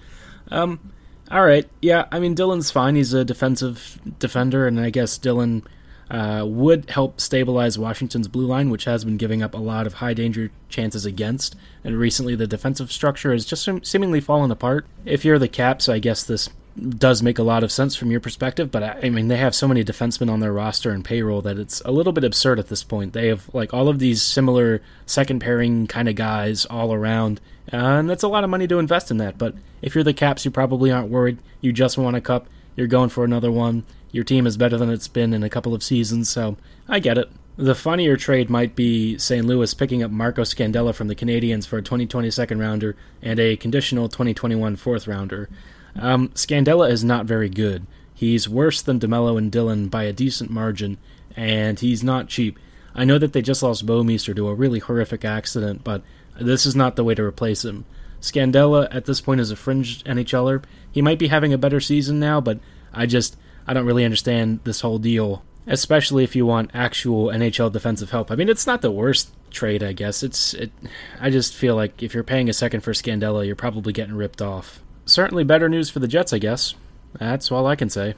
Um, 0.50 0.92
all 1.30 1.44
right, 1.44 1.66
yeah, 1.80 2.06
I 2.12 2.18
mean 2.18 2.34
Dillon's 2.34 2.70
fine. 2.70 2.94
He's 2.94 3.14
a 3.14 3.24
defensive 3.24 3.98
defender, 4.18 4.66
and 4.66 4.78
I 4.78 4.90
guess 4.90 5.16
Dillon 5.16 5.62
uh, 6.10 6.44
would 6.46 6.90
help 6.90 7.20
stabilize 7.20 7.78
Washington's 7.78 8.28
blue 8.28 8.46
line, 8.46 8.68
which 8.68 8.84
has 8.84 9.04
been 9.04 9.16
giving 9.16 9.42
up 9.42 9.54
a 9.54 9.58
lot 9.58 9.86
of 9.86 9.94
high 9.94 10.12
danger 10.12 10.50
chances 10.68 11.06
against. 11.06 11.56
And 11.84 11.96
recently, 11.96 12.34
the 12.34 12.48
defensive 12.48 12.92
structure 12.92 13.32
has 13.32 13.46
just 13.46 13.66
seemingly 13.82 14.20
fallen 14.20 14.50
apart. 14.50 14.86
If 15.06 15.24
you're 15.24 15.38
the 15.38 15.48
Caps, 15.48 15.88
I 15.88 16.00
guess 16.00 16.24
this 16.24 16.50
does 16.76 17.22
make 17.22 17.38
a 17.38 17.42
lot 17.42 17.62
of 17.62 17.72
sense 17.72 17.96
from 17.96 18.10
your 18.10 18.20
perspective, 18.20 18.70
but 18.70 18.82
I 18.82 19.10
mean, 19.10 19.28
they 19.28 19.36
have 19.36 19.54
so 19.54 19.66
many 19.66 19.84
defensemen 19.84 20.30
on 20.30 20.40
their 20.40 20.52
roster 20.52 20.90
and 20.90 21.04
payroll 21.04 21.42
that 21.42 21.58
it's 21.58 21.80
a 21.84 21.90
little 21.90 22.12
bit 22.12 22.24
absurd 22.24 22.58
at 22.58 22.68
this 22.68 22.84
point. 22.84 23.12
They 23.12 23.28
have 23.28 23.52
like 23.52 23.74
all 23.74 23.88
of 23.88 23.98
these 23.98 24.22
similar 24.22 24.80
second 25.06 25.40
pairing 25.40 25.86
kind 25.86 26.08
of 26.08 26.14
guys 26.14 26.66
all 26.66 26.92
around, 26.92 27.40
and 27.68 28.08
that's 28.08 28.22
a 28.22 28.28
lot 28.28 28.44
of 28.44 28.50
money 28.50 28.66
to 28.68 28.78
invest 28.78 29.10
in 29.10 29.16
that. 29.18 29.36
But 29.36 29.54
if 29.82 29.94
you're 29.94 30.04
the 30.04 30.14
Caps, 30.14 30.44
you 30.44 30.50
probably 30.50 30.90
aren't 30.90 31.10
worried. 31.10 31.38
You 31.60 31.72
just 31.72 31.98
won 31.98 32.14
a 32.14 32.20
cup, 32.20 32.46
you're 32.76 32.86
going 32.86 33.10
for 33.10 33.24
another 33.24 33.50
one. 33.50 33.84
Your 34.12 34.24
team 34.24 34.46
is 34.46 34.56
better 34.56 34.76
than 34.76 34.90
it's 34.90 35.08
been 35.08 35.34
in 35.34 35.42
a 35.42 35.50
couple 35.50 35.74
of 35.74 35.82
seasons, 35.82 36.28
so 36.28 36.56
I 36.88 36.98
get 36.98 37.18
it. 37.18 37.30
The 37.56 37.74
funnier 37.74 38.16
trade 38.16 38.48
might 38.48 38.74
be 38.74 39.18
St. 39.18 39.44
Louis 39.44 39.74
picking 39.74 40.02
up 40.02 40.10
Marco 40.10 40.42
Scandella 40.42 40.94
from 40.94 41.08
the 41.08 41.14
Canadiens 41.14 41.66
for 41.66 41.78
a 41.78 41.82
2020 41.82 42.30
second 42.30 42.58
rounder 42.58 42.96
and 43.20 43.38
a 43.38 43.56
conditional 43.56 44.08
2021 44.08 44.76
fourth 44.76 45.06
rounder. 45.06 45.50
Um, 45.98 46.28
Scandella 46.30 46.90
is 46.90 47.04
not 47.04 47.26
very 47.26 47.48
good. 47.48 47.86
He's 48.14 48.48
worse 48.48 48.82
than 48.82 49.00
DeMelo 49.00 49.38
and 49.38 49.50
Dillon 49.50 49.88
by 49.88 50.04
a 50.04 50.12
decent 50.12 50.50
margin, 50.50 50.98
and 51.34 51.80
he's 51.80 52.04
not 52.04 52.28
cheap. 52.28 52.58
I 52.94 53.04
know 53.04 53.18
that 53.18 53.32
they 53.32 53.42
just 53.42 53.62
lost 53.62 53.86
Bouwmeester 53.86 54.36
to 54.36 54.48
a 54.48 54.54
really 54.54 54.78
horrific 54.78 55.24
accident, 55.24 55.84
but 55.84 56.02
this 56.38 56.66
is 56.66 56.76
not 56.76 56.96
the 56.96 57.04
way 57.04 57.14
to 57.14 57.24
replace 57.24 57.64
him. 57.64 57.84
Scandella 58.20 58.88
at 58.94 59.06
this 59.06 59.20
point 59.20 59.40
is 59.40 59.50
a 59.50 59.56
fringe 59.56 60.04
NHLer. 60.04 60.62
He 60.92 61.00
might 61.00 61.18
be 61.18 61.28
having 61.28 61.52
a 61.52 61.58
better 61.58 61.80
season 61.80 62.20
now, 62.20 62.40
but 62.40 62.60
I 62.92 63.06
just 63.06 63.36
I 63.66 63.72
don't 63.72 63.86
really 63.86 64.04
understand 64.04 64.60
this 64.64 64.82
whole 64.82 64.98
deal, 64.98 65.42
especially 65.66 66.24
if 66.24 66.36
you 66.36 66.44
want 66.44 66.72
actual 66.74 67.28
NHL 67.28 67.72
defensive 67.72 68.10
help. 68.10 68.30
I 68.30 68.34
mean, 68.34 68.48
it's 68.48 68.66
not 68.66 68.82
the 68.82 68.90
worst 68.90 69.32
trade, 69.50 69.82
I 69.82 69.92
guess. 69.92 70.22
It's 70.22 70.52
it 70.54 70.72
I 71.18 71.30
just 71.30 71.54
feel 71.54 71.74
like 71.74 72.02
if 72.02 72.12
you're 72.12 72.22
paying 72.22 72.48
a 72.48 72.52
second 72.52 72.82
for 72.82 72.92
Scandella, 72.92 73.46
you're 73.46 73.56
probably 73.56 73.92
getting 73.92 74.14
ripped 74.14 74.42
off 74.42 74.82
certainly 75.10 75.44
better 75.44 75.68
news 75.68 75.90
for 75.90 75.98
the 75.98 76.08
Jets, 76.08 76.32
I 76.32 76.38
guess. 76.38 76.74
That's 77.18 77.50
all 77.50 77.66
I 77.66 77.76
can 77.76 77.90
say. 77.90 78.14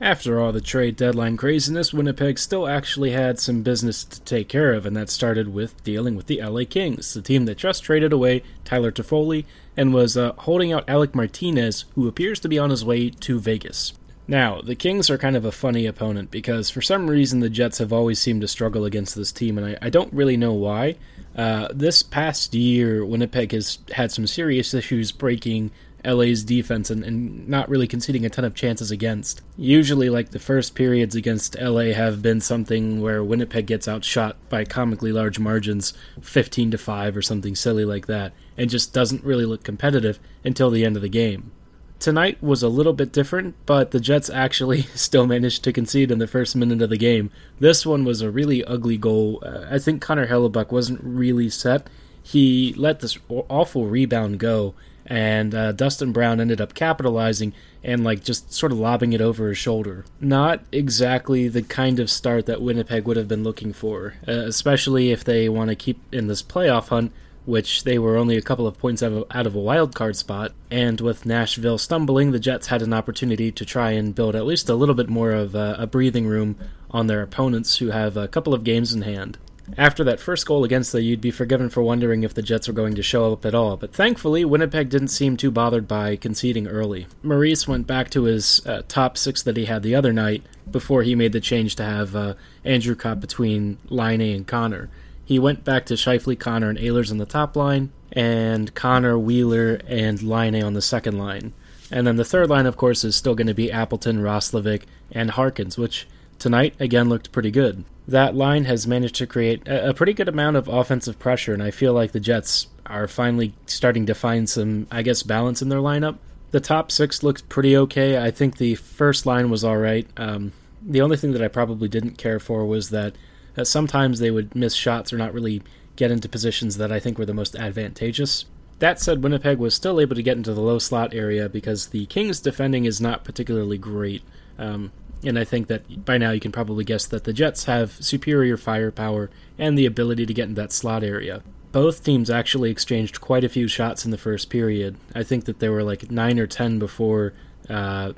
After 0.00 0.40
all 0.40 0.52
the 0.52 0.60
trade 0.60 0.94
deadline 0.94 1.36
craziness, 1.36 1.92
Winnipeg 1.92 2.38
still 2.38 2.68
actually 2.68 3.10
had 3.10 3.40
some 3.40 3.62
business 3.62 4.04
to 4.04 4.20
take 4.20 4.48
care 4.48 4.72
of, 4.72 4.86
and 4.86 4.96
that 4.96 5.10
started 5.10 5.52
with 5.52 5.82
dealing 5.82 6.14
with 6.14 6.26
the 6.26 6.40
LA 6.40 6.62
Kings, 6.68 7.12
the 7.14 7.22
team 7.22 7.46
that 7.46 7.58
just 7.58 7.82
traded 7.82 8.12
away 8.12 8.44
Tyler 8.64 8.92
Toffoli 8.92 9.44
and 9.76 9.92
was 9.92 10.16
uh, 10.16 10.34
holding 10.38 10.72
out 10.72 10.88
Alec 10.88 11.16
Martinez, 11.16 11.84
who 11.96 12.06
appears 12.06 12.38
to 12.40 12.48
be 12.48 12.60
on 12.60 12.70
his 12.70 12.84
way 12.84 13.10
to 13.10 13.40
Vegas. 13.40 13.92
Now, 14.30 14.60
the 14.60 14.74
Kings 14.74 15.08
are 15.08 15.16
kind 15.16 15.36
of 15.36 15.46
a 15.46 15.52
funny 15.52 15.86
opponent 15.86 16.30
because 16.30 16.68
for 16.68 16.82
some 16.82 17.08
reason 17.08 17.40
the 17.40 17.48
Jets 17.48 17.78
have 17.78 17.94
always 17.94 18.20
seemed 18.20 18.42
to 18.42 18.48
struggle 18.48 18.84
against 18.84 19.16
this 19.16 19.32
team, 19.32 19.56
and 19.56 19.66
I, 19.66 19.78
I 19.80 19.88
don't 19.88 20.12
really 20.12 20.36
know 20.36 20.52
why. 20.52 20.96
Uh, 21.34 21.68
this 21.72 22.02
past 22.02 22.54
year, 22.54 23.06
Winnipeg 23.06 23.52
has 23.52 23.78
had 23.92 24.12
some 24.12 24.26
serious 24.26 24.74
issues 24.74 25.12
breaking 25.12 25.70
LA's 26.04 26.44
defense 26.44 26.90
and, 26.90 27.02
and, 27.02 27.48
not 27.48 27.68
really 27.68 27.86
conceding 27.86 28.26
a 28.26 28.30
ton 28.30 28.44
of 28.44 28.54
chances 28.54 28.90
against. 28.90 29.40
Usually, 29.56 30.10
like 30.10 30.30
the 30.30 30.38
first 30.38 30.74
periods 30.74 31.16
against 31.16 31.58
LA 31.58 31.92
have 31.92 32.20
been 32.20 32.40
something 32.40 33.00
where 33.00 33.24
Winnipeg 33.24 33.66
gets 33.66 33.88
outshot 33.88 34.36
by 34.50 34.64
comically 34.64 35.10
large 35.10 35.38
margins, 35.38 35.94
15 36.20 36.72
to 36.72 36.78
5 36.78 37.16
or 37.16 37.22
something 37.22 37.54
silly 37.54 37.84
like 37.84 38.06
that, 38.06 38.32
and 38.58 38.68
just 38.68 38.92
doesn't 38.92 39.24
really 39.24 39.46
look 39.46 39.64
competitive 39.64 40.20
until 40.44 40.70
the 40.70 40.84
end 40.84 40.96
of 40.96 41.02
the 41.02 41.08
game. 41.08 41.50
Tonight 42.00 42.40
was 42.40 42.62
a 42.62 42.68
little 42.68 42.92
bit 42.92 43.10
different, 43.10 43.56
but 43.66 43.90
the 43.90 43.98
Jets 43.98 44.30
actually 44.30 44.82
still 44.94 45.26
managed 45.26 45.64
to 45.64 45.72
concede 45.72 46.10
in 46.10 46.18
the 46.18 46.28
first 46.28 46.54
minute 46.54 46.80
of 46.80 46.90
the 46.90 46.96
game. 46.96 47.30
This 47.58 47.84
one 47.84 48.04
was 48.04 48.20
a 48.20 48.30
really 48.30 48.64
ugly 48.64 48.96
goal. 48.96 49.42
Uh, 49.44 49.66
I 49.68 49.78
think 49.78 50.00
Connor 50.00 50.28
Hellebuyck 50.28 50.70
wasn't 50.70 51.00
really 51.02 51.50
set. 51.50 51.88
He 52.22 52.72
let 52.76 53.00
this 53.00 53.18
awful 53.28 53.86
rebound 53.86 54.38
go, 54.38 54.74
and 55.06 55.54
uh, 55.54 55.72
Dustin 55.72 56.12
Brown 56.12 56.40
ended 56.40 56.60
up 56.60 56.74
capitalizing 56.74 57.52
and 57.82 58.04
like 58.04 58.22
just 58.22 58.52
sort 58.52 58.70
of 58.70 58.78
lobbing 58.78 59.12
it 59.12 59.20
over 59.20 59.48
his 59.48 59.58
shoulder. 59.58 60.04
Not 60.20 60.62
exactly 60.70 61.48
the 61.48 61.62
kind 61.62 61.98
of 61.98 62.10
start 62.10 62.46
that 62.46 62.62
Winnipeg 62.62 63.06
would 63.06 63.16
have 63.16 63.28
been 63.28 63.42
looking 63.42 63.72
for, 63.72 64.14
uh, 64.26 64.32
especially 64.32 65.10
if 65.10 65.24
they 65.24 65.48
want 65.48 65.70
to 65.70 65.74
keep 65.74 66.00
in 66.12 66.28
this 66.28 66.42
playoff 66.42 66.88
hunt 66.88 67.12
which 67.48 67.84
they 67.84 67.98
were 67.98 68.18
only 68.18 68.36
a 68.36 68.42
couple 68.42 68.66
of 68.66 68.78
points 68.78 69.02
out 69.02 69.46
of 69.46 69.54
a 69.54 69.58
wild 69.58 69.94
card 69.94 70.14
spot. 70.14 70.52
And 70.70 71.00
with 71.00 71.24
Nashville 71.24 71.78
stumbling, 71.78 72.30
the 72.30 72.38
Jets 72.38 72.66
had 72.66 72.82
an 72.82 72.92
opportunity 72.92 73.50
to 73.50 73.64
try 73.64 73.92
and 73.92 74.14
build 74.14 74.36
at 74.36 74.44
least 74.44 74.68
a 74.68 74.74
little 74.74 74.94
bit 74.94 75.08
more 75.08 75.32
of 75.32 75.54
a, 75.54 75.88
breathing 75.90 76.26
room 76.26 76.58
on 76.90 77.06
their 77.06 77.22
opponents, 77.22 77.78
who 77.78 77.88
have 77.88 78.18
a 78.18 78.28
couple 78.28 78.52
of 78.52 78.64
games 78.64 78.92
in 78.92 79.00
hand. 79.00 79.38
After 79.78 80.04
that 80.04 80.20
first 80.20 80.46
goal 80.46 80.62
against 80.62 80.92
them, 80.92 81.02
you'd 81.02 81.22
be 81.22 81.30
forgiven 81.30 81.70
for 81.70 81.82
wondering 81.82 82.22
if 82.22 82.34
the 82.34 82.42
Jets 82.42 82.68
were 82.68 82.74
going 82.74 82.94
to 82.94 83.02
show 83.02 83.32
up 83.32 83.46
at 83.46 83.54
all, 83.54 83.78
but 83.78 83.94
thankfully, 83.94 84.44
Winnipeg 84.44 84.90
didn't 84.90 85.08
seem 85.08 85.38
too 85.38 85.50
bothered 85.50 85.88
by 85.88 86.16
conceding 86.16 86.66
early. 86.66 87.06
Maurice 87.22 87.66
went 87.66 87.86
back 87.86 88.10
to 88.10 88.24
his 88.24 88.64
uh, 88.66 88.82
top 88.88 89.16
six 89.16 89.42
that 89.42 89.56
he 89.56 89.64
had 89.64 89.82
the 89.82 89.94
other 89.94 90.12
night 90.12 90.42
before 90.70 91.02
he 91.02 91.14
made 91.14 91.32
the 91.32 91.40
change 91.40 91.76
to 91.76 91.84
have 91.84 92.14
uh, 92.14 92.34
Andrew 92.64 92.94
Copp 92.94 93.20
between 93.20 93.78
Laine 93.88 94.20
and 94.20 94.46
Connor. 94.46 94.90
He 95.28 95.38
went 95.38 95.62
back 95.62 95.84
to 95.86 95.94
Scheifele, 95.94 96.40
Connor, 96.40 96.70
and 96.70 96.78
Ehlers 96.78 97.10
in 97.10 97.18
the 97.18 97.26
top 97.26 97.54
line, 97.54 97.92
and 98.12 98.74
Connor, 98.74 99.18
Wheeler, 99.18 99.78
and 99.86 100.22
Laine 100.22 100.62
on 100.64 100.72
the 100.72 100.80
second 100.80 101.18
line. 101.18 101.52
And 101.90 102.06
then 102.06 102.16
the 102.16 102.24
third 102.24 102.48
line, 102.48 102.64
of 102.64 102.78
course, 102.78 103.04
is 103.04 103.14
still 103.14 103.34
going 103.34 103.46
to 103.46 103.52
be 103.52 103.70
Appleton, 103.70 104.22
Roslovic, 104.22 104.84
and 105.12 105.32
Harkins, 105.32 105.76
which 105.76 106.08
tonight 106.38 106.76
again 106.80 107.10
looked 107.10 107.30
pretty 107.30 107.50
good. 107.50 107.84
That 108.06 108.36
line 108.36 108.64
has 108.64 108.86
managed 108.86 109.16
to 109.16 109.26
create 109.26 109.68
a, 109.68 109.92
pretty 109.92 110.14
good 110.14 110.30
amount 110.30 110.56
of 110.56 110.66
offensive 110.66 111.18
pressure, 111.18 111.52
and 111.52 111.62
I 111.62 111.72
feel 111.72 111.92
like 111.92 112.12
the 112.12 112.20
Jets 112.20 112.68
are 112.86 113.06
finally 113.06 113.52
starting 113.66 114.06
to 114.06 114.14
find 114.14 114.48
some, 114.48 114.86
I 114.90 115.02
guess, 115.02 115.22
balance 115.22 115.60
in 115.60 115.68
their 115.68 115.80
lineup. 115.80 116.16
The 116.52 116.60
top 116.60 116.90
six 116.90 117.22
looked 117.22 117.50
pretty 117.50 117.76
okay. 117.76 118.16
I 118.16 118.30
think 118.30 118.56
the 118.56 118.76
first 118.76 119.26
line 119.26 119.50
was 119.50 119.62
all 119.62 119.76
right. 119.76 120.08
Um, 120.16 120.52
the 120.80 121.02
only 121.02 121.18
thing 121.18 121.32
that 121.32 121.42
I 121.42 121.48
probably 121.48 121.88
didn't 121.88 122.16
care 122.16 122.40
for 122.40 122.64
was 122.64 122.88
that 122.88 123.14
that 123.58 123.66
sometimes 123.66 124.20
they 124.20 124.30
would 124.30 124.54
miss 124.54 124.74
shots 124.74 125.12
or 125.12 125.18
not 125.18 125.34
really 125.34 125.60
get 125.96 126.12
into 126.12 126.28
positions 126.28 126.76
that 126.76 126.92
I 126.92 127.00
think 127.00 127.18
were 127.18 127.26
the 127.26 127.34
most 127.34 127.56
advantageous. 127.56 128.44
That 128.78 129.00
said, 129.00 129.20
Winnipeg 129.20 129.58
was 129.58 129.74
still 129.74 129.98
able 129.98 130.14
to 130.14 130.22
get 130.22 130.36
into 130.36 130.54
the 130.54 130.60
low 130.60 130.78
slot 130.78 131.12
area 131.12 131.48
because 131.48 131.88
the 131.88 132.06
Kings' 132.06 132.38
defending 132.38 132.84
is 132.84 133.00
not 133.00 133.24
particularly 133.24 133.76
great. 133.76 134.22
Um, 134.60 134.92
and 135.24 135.36
I 135.36 135.42
think 135.42 135.66
that 135.66 136.04
by 136.04 136.18
now 136.18 136.30
you 136.30 136.38
can 136.38 136.52
probably 136.52 136.84
guess 136.84 137.04
that 137.06 137.24
the 137.24 137.32
Jets 137.32 137.64
have 137.64 137.96
superior 137.98 138.56
firepower 138.56 139.28
and 139.58 139.76
the 139.76 139.86
ability 139.86 140.24
to 140.26 140.34
get 140.34 140.48
in 140.48 140.54
that 140.54 140.70
slot 140.70 141.02
area. 141.02 141.42
Both 141.72 142.04
teams 142.04 142.30
actually 142.30 142.70
exchanged 142.70 143.20
quite 143.20 143.42
a 143.42 143.48
few 143.48 143.66
shots 143.66 144.04
in 144.04 144.12
the 144.12 144.18
first 144.18 144.50
period. 144.50 144.98
I 145.16 145.24
think 145.24 145.46
that 145.46 145.58
there 145.58 145.72
were 145.72 145.82
like 145.82 146.12
nine 146.12 146.38
or 146.38 146.46
ten 146.46 146.78
before 146.78 147.34
uh, 147.68 148.12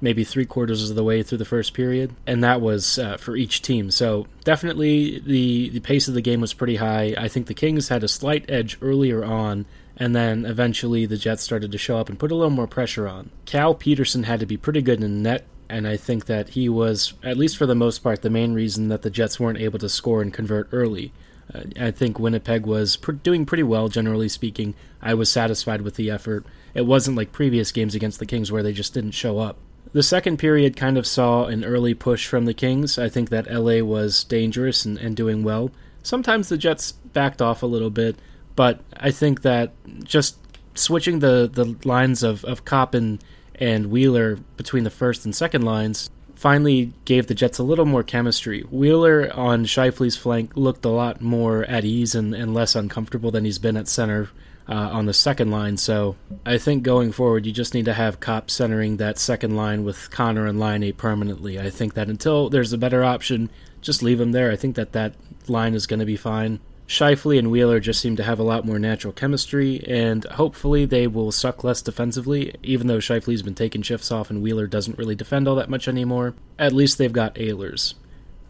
maybe 0.00 0.24
three 0.24 0.44
quarters 0.44 0.88
of 0.90 0.96
the 0.96 1.04
way 1.04 1.22
through 1.22 1.38
the 1.38 1.44
first 1.44 1.74
period, 1.74 2.14
and 2.26 2.42
that 2.44 2.60
was 2.60 2.98
uh, 2.98 3.16
for 3.16 3.36
each 3.36 3.62
team. 3.62 3.90
So 3.90 4.26
definitely 4.44 5.20
the 5.20 5.70
the 5.70 5.80
pace 5.80 6.08
of 6.08 6.14
the 6.14 6.20
game 6.20 6.40
was 6.40 6.54
pretty 6.54 6.76
high. 6.76 7.14
I 7.16 7.28
think 7.28 7.46
the 7.46 7.54
Kings 7.54 7.88
had 7.88 8.04
a 8.04 8.08
slight 8.08 8.44
edge 8.48 8.78
earlier 8.82 9.24
on, 9.24 9.66
and 9.96 10.14
then 10.14 10.44
eventually 10.44 11.06
the 11.06 11.16
Jets 11.16 11.42
started 11.42 11.72
to 11.72 11.78
show 11.78 11.98
up 11.98 12.08
and 12.08 12.18
put 12.18 12.32
a 12.32 12.34
little 12.34 12.50
more 12.50 12.66
pressure 12.66 13.08
on. 13.08 13.30
Cal 13.46 13.74
Petersen 13.74 14.24
had 14.24 14.40
to 14.40 14.46
be 14.46 14.56
pretty 14.56 14.82
good 14.82 15.02
in 15.02 15.22
net. 15.22 15.44
And 15.66 15.88
I 15.88 15.96
think 15.96 16.26
that 16.26 16.50
he 16.50 16.68
was, 16.68 17.14
at 17.22 17.38
least 17.38 17.56
for 17.56 17.64
the 17.64 17.74
most 17.74 18.00
part, 18.00 18.20
the 18.20 18.28
main 18.28 18.52
reason 18.52 18.88
that 18.88 19.00
the 19.00 19.08
Jets 19.08 19.40
weren't 19.40 19.58
able 19.58 19.78
to 19.78 19.88
score 19.88 20.20
and 20.20 20.32
convert 20.32 20.68
early. 20.72 21.10
Uh, 21.52 21.62
I 21.80 21.90
think 21.90 22.18
Winnipeg 22.18 22.66
was 22.66 22.96
doing 23.22 23.46
pretty 23.46 23.62
well, 23.62 23.88
generally 23.88 24.28
speaking. 24.28 24.74
I 25.00 25.14
was 25.14 25.32
satisfied 25.32 25.80
with 25.80 25.96
the 25.96 26.10
effort. 26.10 26.44
It 26.74 26.86
wasn't 26.86 27.16
like 27.16 27.32
previous 27.32 27.72
games 27.72 27.94
against 27.94 28.18
the 28.18 28.26
Kings 28.26 28.52
where 28.52 28.62
they 28.62 28.74
just 28.74 28.92
didn't 28.92 29.12
show 29.12 29.38
up. 29.38 29.56
The 29.94 30.02
second 30.02 30.40
period 30.40 30.76
kind 30.76 30.98
of 30.98 31.06
saw 31.06 31.44
an 31.44 31.64
early 31.64 31.94
push 31.94 32.26
from 32.26 32.46
the 32.46 32.52
Kings. 32.52 32.98
I 32.98 33.08
think 33.08 33.30
that 33.30 33.48
LA 33.48 33.78
was 33.78 34.24
dangerous 34.24 34.84
and, 34.84 34.98
and 34.98 35.16
doing 35.16 35.44
well. 35.44 35.70
Sometimes 36.02 36.48
the 36.48 36.58
Jets 36.58 36.90
backed 36.90 37.40
off 37.40 37.62
a 37.62 37.66
little 37.66 37.90
bit, 37.90 38.16
but 38.56 38.80
I 38.96 39.12
think 39.12 39.42
that 39.42 39.72
just 40.02 40.36
switching 40.74 41.20
the, 41.20 41.48
the 41.50 41.76
lines 41.88 42.24
of, 42.24 42.44
of 42.44 42.64
Copp 42.64 42.92
and, 42.92 43.22
and 43.54 43.86
Wheeler 43.86 44.34
between 44.56 44.82
the 44.82 44.90
first 44.90 45.24
and 45.24 45.34
second 45.34 45.62
lines 45.62 46.10
finally 46.34 46.92
gave 47.04 47.28
the 47.28 47.34
Jets 47.34 47.60
a 47.60 47.62
little 47.62 47.86
more 47.86 48.02
chemistry. 48.02 48.62
Wheeler 48.62 49.30
on 49.32 49.64
Scheifele's 49.64 50.16
flank 50.16 50.56
looked 50.56 50.84
a 50.84 50.88
lot 50.88 51.20
more 51.20 51.62
at 51.66 51.84
ease 51.84 52.16
and, 52.16 52.34
and 52.34 52.52
less 52.52 52.74
uncomfortable 52.74 53.30
than 53.30 53.44
he's 53.44 53.60
been 53.60 53.76
at 53.76 53.86
center 53.86 54.28
uh, 54.68 54.90
on 54.92 55.06
the 55.06 55.12
second 55.12 55.50
line. 55.50 55.76
So 55.76 56.16
I 56.44 56.58
think 56.58 56.82
going 56.82 57.12
forward, 57.12 57.46
you 57.46 57.52
just 57.52 57.74
need 57.74 57.84
to 57.84 57.94
have 57.94 58.20
Copp 58.20 58.50
centering 58.50 58.96
that 58.96 59.18
second 59.18 59.56
line 59.56 59.84
with 59.84 60.10
Connor 60.10 60.46
and 60.46 60.58
Laine 60.58 60.92
permanently. 60.92 61.58
I 61.58 61.70
think 61.70 61.94
that 61.94 62.08
until 62.08 62.48
there's 62.48 62.72
a 62.72 62.78
better 62.78 63.04
option, 63.04 63.50
just 63.80 64.02
leave 64.02 64.18
them 64.18 64.32
there. 64.32 64.50
I 64.50 64.56
think 64.56 64.76
that 64.76 64.92
that 64.92 65.14
line 65.48 65.74
is 65.74 65.86
going 65.86 66.00
to 66.00 66.06
be 66.06 66.16
fine. 66.16 66.60
Scheifele 66.86 67.38
and 67.38 67.50
Wheeler 67.50 67.80
just 67.80 68.00
seem 68.00 68.14
to 68.16 68.22
have 68.22 68.38
a 68.38 68.42
lot 68.42 68.66
more 68.66 68.78
natural 68.78 69.12
chemistry, 69.12 69.82
and 69.88 70.24
hopefully 70.24 70.84
they 70.84 71.06
will 71.06 71.32
suck 71.32 71.64
less 71.64 71.80
defensively, 71.80 72.54
even 72.62 72.88
though 72.88 72.98
Scheifele's 72.98 73.42
been 73.42 73.54
taking 73.54 73.80
shifts 73.80 74.12
off 74.12 74.28
and 74.28 74.42
Wheeler 74.42 74.66
doesn't 74.66 74.98
really 74.98 75.14
defend 75.14 75.48
all 75.48 75.54
that 75.54 75.70
much 75.70 75.88
anymore. 75.88 76.34
At 76.58 76.74
least 76.74 76.98
they've 76.98 77.12
got 77.12 77.36
Ehlers. 77.36 77.94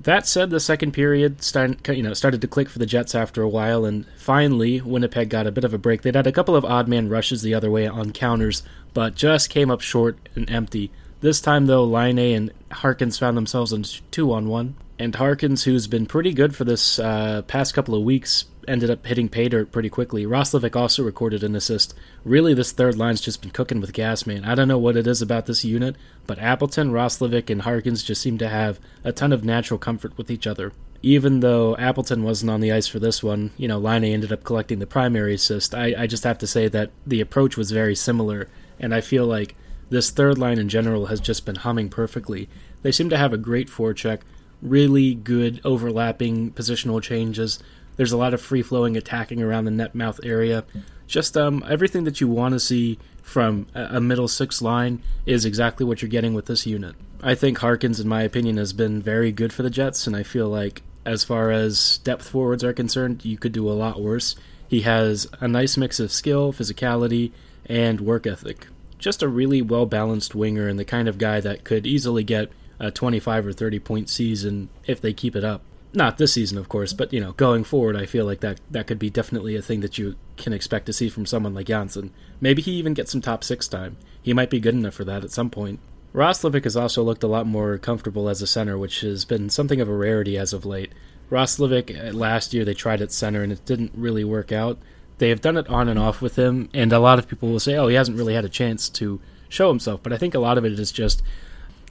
That 0.01 0.27
said, 0.27 0.51
the 0.51 0.61
second 0.61 0.93
period 0.93 1.43
started, 1.43 1.89
you 1.97 2.03
know, 2.03 2.13
started 2.13 2.43
to 2.43 2.49
click 2.49 2.69
for 2.69 2.79
the 2.79 2.87
Jets 2.87 3.15
after 3.15 3.41
a 3.41 3.49
while, 3.49 3.87
and 3.87 4.05
finally, 4.19 4.81
Winnipeg 4.81 5.31
got 5.31 5.47
a 5.47 5.53
bit 5.53 5.65
of 5.65 5.73
a 5.73 5.79
break. 5.79 6.03
They'd 6.03 6.15
had 6.15 6.27
a 6.27 6.33
couple 6.33 6.57
of 6.57 6.65
odd 6.65 6.89
man 6.89 7.09
rushes 7.09 7.41
the 7.41 7.55
other 7.55 7.71
way 7.71 7.87
on 7.87 8.13
counters, 8.13 8.63
but 8.93 9.15
just 9.15 9.49
came 9.49 9.71
up 9.71 9.81
short 9.81 10.19
and 10.35 10.51
empty. 10.51 10.91
This 11.21 11.41
time, 11.41 11.67
though, 11.67 11.85
Laine 11.85 12.19
and 12.19 12.53
Harkins 12.71 13.19
found 13.19 13.35
themselves 13.35 13.73
in 13.73 13.85
two 14.11 14.31
on 14.31 14.49
one, 14.49 14.75
and 14.99 15.15
Harkins, 15.15 15.65
who's 15.65 15.87
been 15.87 16.05
pretty 16.05 16.35
good 16.35 16.55
for 16.55 16.65
this 16.65 16.99
uh, 16.99 17.41
past 17.47 17.73
couple 17.73 17.95
of 17.95 18.03
weeks, 18.03 18.45
ended 18.69 18.91
up 18.91 19.07
hitting 19.07 19.29
pay 19.29 19.49
dirt 19.49 19.73
pretty 19.73 19.89
quickly. 19.89 20.25
Roslovic 20.25 20.77
also 20.77 21.03
recorded 21.03 21.43
an 21.43 21.55
assist. 21.57 21.95
Really, 22.25 22.55
this 22.55 22.73
third 22.73 22.97
line's 22.97 23.21
just 23.21 23.43
been 23.43 23.51
cooking 23.51 23.81
with 23.81 23.93
gas, 23.93 24.27
man. 24.27 24.45
I 24.45 24.55
don't 24.55 24.69
know 24.69 24.79
what 24.79 24.97
it 24.97 25.07
is 25.07 25.23
about 25.23 25.47
this 25.47 25.65
unit, 25.65 25.97
but 26.27 26.39
Appleton, 26.39 26.93
Roslovic, 26.93 27.51
and 27.51 27.63
Harkins 27.63 28.03
just 28.03 28.23
seem 28.23 28.39
to 28.39 28.49
have 28.49 28.81
a 29.03 29.13
ton 29.13 29.33
of 29.33 29.45
natural 29.45 29.79
comfort 29.79 30.17
with 30.17 30.31
each 30.31 30.47
other. 30.47 30.73
Even 31.03 31.41
though 31.41 31.77
Appleton 31.77 32.23
wasn't 32.23 32.51
on 32.51 32.61
the 32.61 32.73
ice 32.73 32.87
for 32.87 32.99
this 32.99 33.23
one, 33.23 33.51
you 33.57 33.69
know, 33.69 33.79
Laine 33.79 34.05
ended 34.05 34.33
up 34.33 34.45
collecting 34.45 34.79
the 34.79 34.87
primary 34.87 35.35
assist. 35.35 35.75
I, 35.75 35.95
I 35.99 36.07
just 36.07 36.25
have 36.25 36.39
to 36.39 36.47
say 36.47 36.69
that 36.69 36.91
the 37.07 37.21
approach 37.21 37.57
was 37.57 37.71
very 37.71 37.95
similar, 37.95 38.49
and 38.81 38.95
I 38.95 39.01
feel 39.03 39.27
like 39.27 39.55
this 39.91 40.11
third 40.11 40.39
line 40.39 40.59
in 40.59 40.69
general 40.69 41.07
has 41.07 41.21
just 41.21 41.45
been 41.45 41.57
humming 41.57 41.91
perfectly. 41.91 42.49
They 42.83 42.91
seem 42.91 43.11
to 43.11 43.19
have 43.19 43.33
a 43.33 43.39
great 43.39 43.69
forecheck, 43.69 44.21
really 44.63 45.15
good 45.15 45.61
overlapping 45.65 46.53
positional 46.53 47.03
changes. 47.03 47.63
There's 47.97 48.13
a 48.13 48.17
lot 48.17 48.35
of 48.35 48.41
free 48.41 48.63
flowing 48.63 48.97
attacking 48.97 49.43
around 49.43 49.65
the 49.65 49.71
net 49.71 49.95
mouth 49.95 50.21
area. 50.23 50.65
Just 51.07 51.37
um, 51.37 51.65
everything 51.69 52.05
that 52.05 52.21
you 52.21 52.29
want 52.29 52.53
to 52.55 52.61
see 52.61 52.99
from 53.23 53.67
a 53.75 54.01
middle 54.01 54.29
six 54.29 54.61
line 54.61 55.03
is 55.27 55.45
exactly 55.45 55.87
what 55.87 56.03
you're 56.03 56.09
getting 56.09 56.35
with 56.35 56.47
this 56.47 56.67
unit. 56.67 56.95
I 57.23 57.35
think 57.35 57.59
Harkins, 57.59 58.01
in 58.01 58.09
my 58.09 58.23
opinion, 58.23 58.59
has 58.59 58.73
been 58.73 59.01
very 59.01 59.33
good 59.33 59.53
for 59.53 59.63
the 59.63 59.71
Jets, 59.71 60.07
and 60.07 60.15
I 60.15 60.23
feel 60.23 60.49
like 60.49 60.83
as 61.07 61.25
far 61.25 61.51
as 61.51 61.99
depth 61.99 62.29
forwards 62.29 62.65
are 62.65 62.73
concerned, 62.73 63.25
you 63.25 63.39
could 63.39 63.53
do 63.53 63.69
a 63.69 63.73
lot 63.73 64.01
worse. 64.01 64.37
He 64.69 64.83
has 64.83 65.27
a 65.41 65.49
nice 65.49 65.77
mix 65.77 66.01
of 66.01 66.13
skill, 66.13 66.53
physicality, 66.53 67.33
and 67.67 68.01
work 68.01 68.27
ethic. 68.27 68.67
Just 68.99 69.23
a 69.23 69.29
really 69.29 69.63
well 69.63 69.87
balanced 69.87 70.35
winger 70.35 70.69
and 70.69 70.79
the 70.79 70.85
kind 70.85 71.09
of 71.09 71.19
guy 71.19 71.41
that 71.41 71.65
could 71.65 71.87
easily 71.87 72.25
get 72.25 72.51
a 72.79 72.91
25 72.91 73.47
or 73.47 73.53
30 73.53 73.79
point 73.79 74.09
season 74.09 74.69
if 74.87 75.01
they 75.01 75.13
keep 75.13 75.37
it 75.37 75.45
up 75.45 75.63
not 75.95 76.19
this 76.19 76.33
season, 76.33 76.59
of 76.59 76.69
course, 76.69 76.93
but 76.93 77.13
you 77.13 77.21
know, 77.21 77.33
going 77.33 77.65
forward, 77.65 77.97
I 77.97 78.07
feel 78.07 78.25
like 78.25 78.41
that 78.41 78.61
that 78.71 78.87
could 78.87 78.99
be 78.99 79.11
definitely 79.11 79.57
a 79.57 79.63
thing 79.63 79.81
that 79.81 79.99
you 79.99 80.17
can 80.37 80.53
expect 80.53 80.87
to 80.87 80.93
see 80.93 81.09
from 81.09 81.27
someone 81.27 81.55
like 81.55 81.67
Jansen. 81.67 82.13
Maybe 82.41 82.63
he 82.63 82.73
even 82.73 82.95
gets 82.95 83.13
some 83.13 83.21
top 83.21 83.45
six 83.45 83.69
time. 83.69 83.97
He 84.23 84.33
might 84.33 84.51
be 84.51 84.61
good 84.61 84.75
enough 84.75 84.95
for 84.95 85.05
that 85.05 85.25
at 85.25 85.31
some 85.31 85.51
point. 85.51 85.81
Roslovic 86.15 86.65
has 86.65 86.77
also 86.77 87.03
looked 87.03 87.25
a 87.25 87.29
lot 87.29 87.47
more 87.47 87.77
comfortable 87.77 88.29
as 88.29 88.41
a 88.41 88.47
center, 88.47 88.79
which 88.79 89.01
has 89.01 89.25
been 89.25 89.51
something 89.51 89.81
of 89.81 89.89
a 89.89 89.95
rarity 89.95 90.39
as 90.39 90.53
of 90.53 90.65
late. 90.65 90.93
Roslovic, 91.31 92.09
uh, 92.09 92.13
last 92.13 92.55
year 92.55 92.65
they 92.65 92.75
tried 92.75 93.01
at 93.01 93.11
center 93.11 93.43
and 93.43 93.53
it 93.53 93.65
didn't 93.65 93.93
really 93.95 94.23
work 94.23 94.53
out. 94.53 94.79
They 95.19 95.29
have 95.31 95.41
done 95.41 95.57
it 95.57 95.69
on 95.69 95.89
and 95.89 95.99
off 95.99 96.21
with 96.21 96.37
him, 96.37 96.69
and 96.75 96.93
a 96.93 96.99
lot 96.99 97.19
of 97.19 97.29
people 97.29 97.49
will 97.49 97.61
say, 97.61 97.77
oh, 97.77 97.89
he 97.89 97.95
hasn't 97.95 98.19
really 98.19 98.35
had 98.35 98.45
a 98.45 98.49
chance 98.49 98.89
to 98.91 99.21
show 99.49 99.69
himself, 99.69 100.03
but 100.03 100.13
I 100.13 100.17
think 100.17 100.35
a 100.35 100.41
lot 100.41 100.59
of 100.59 100.65
it 100.65 100.79
is 100.79 100.91
just 100.91 101.23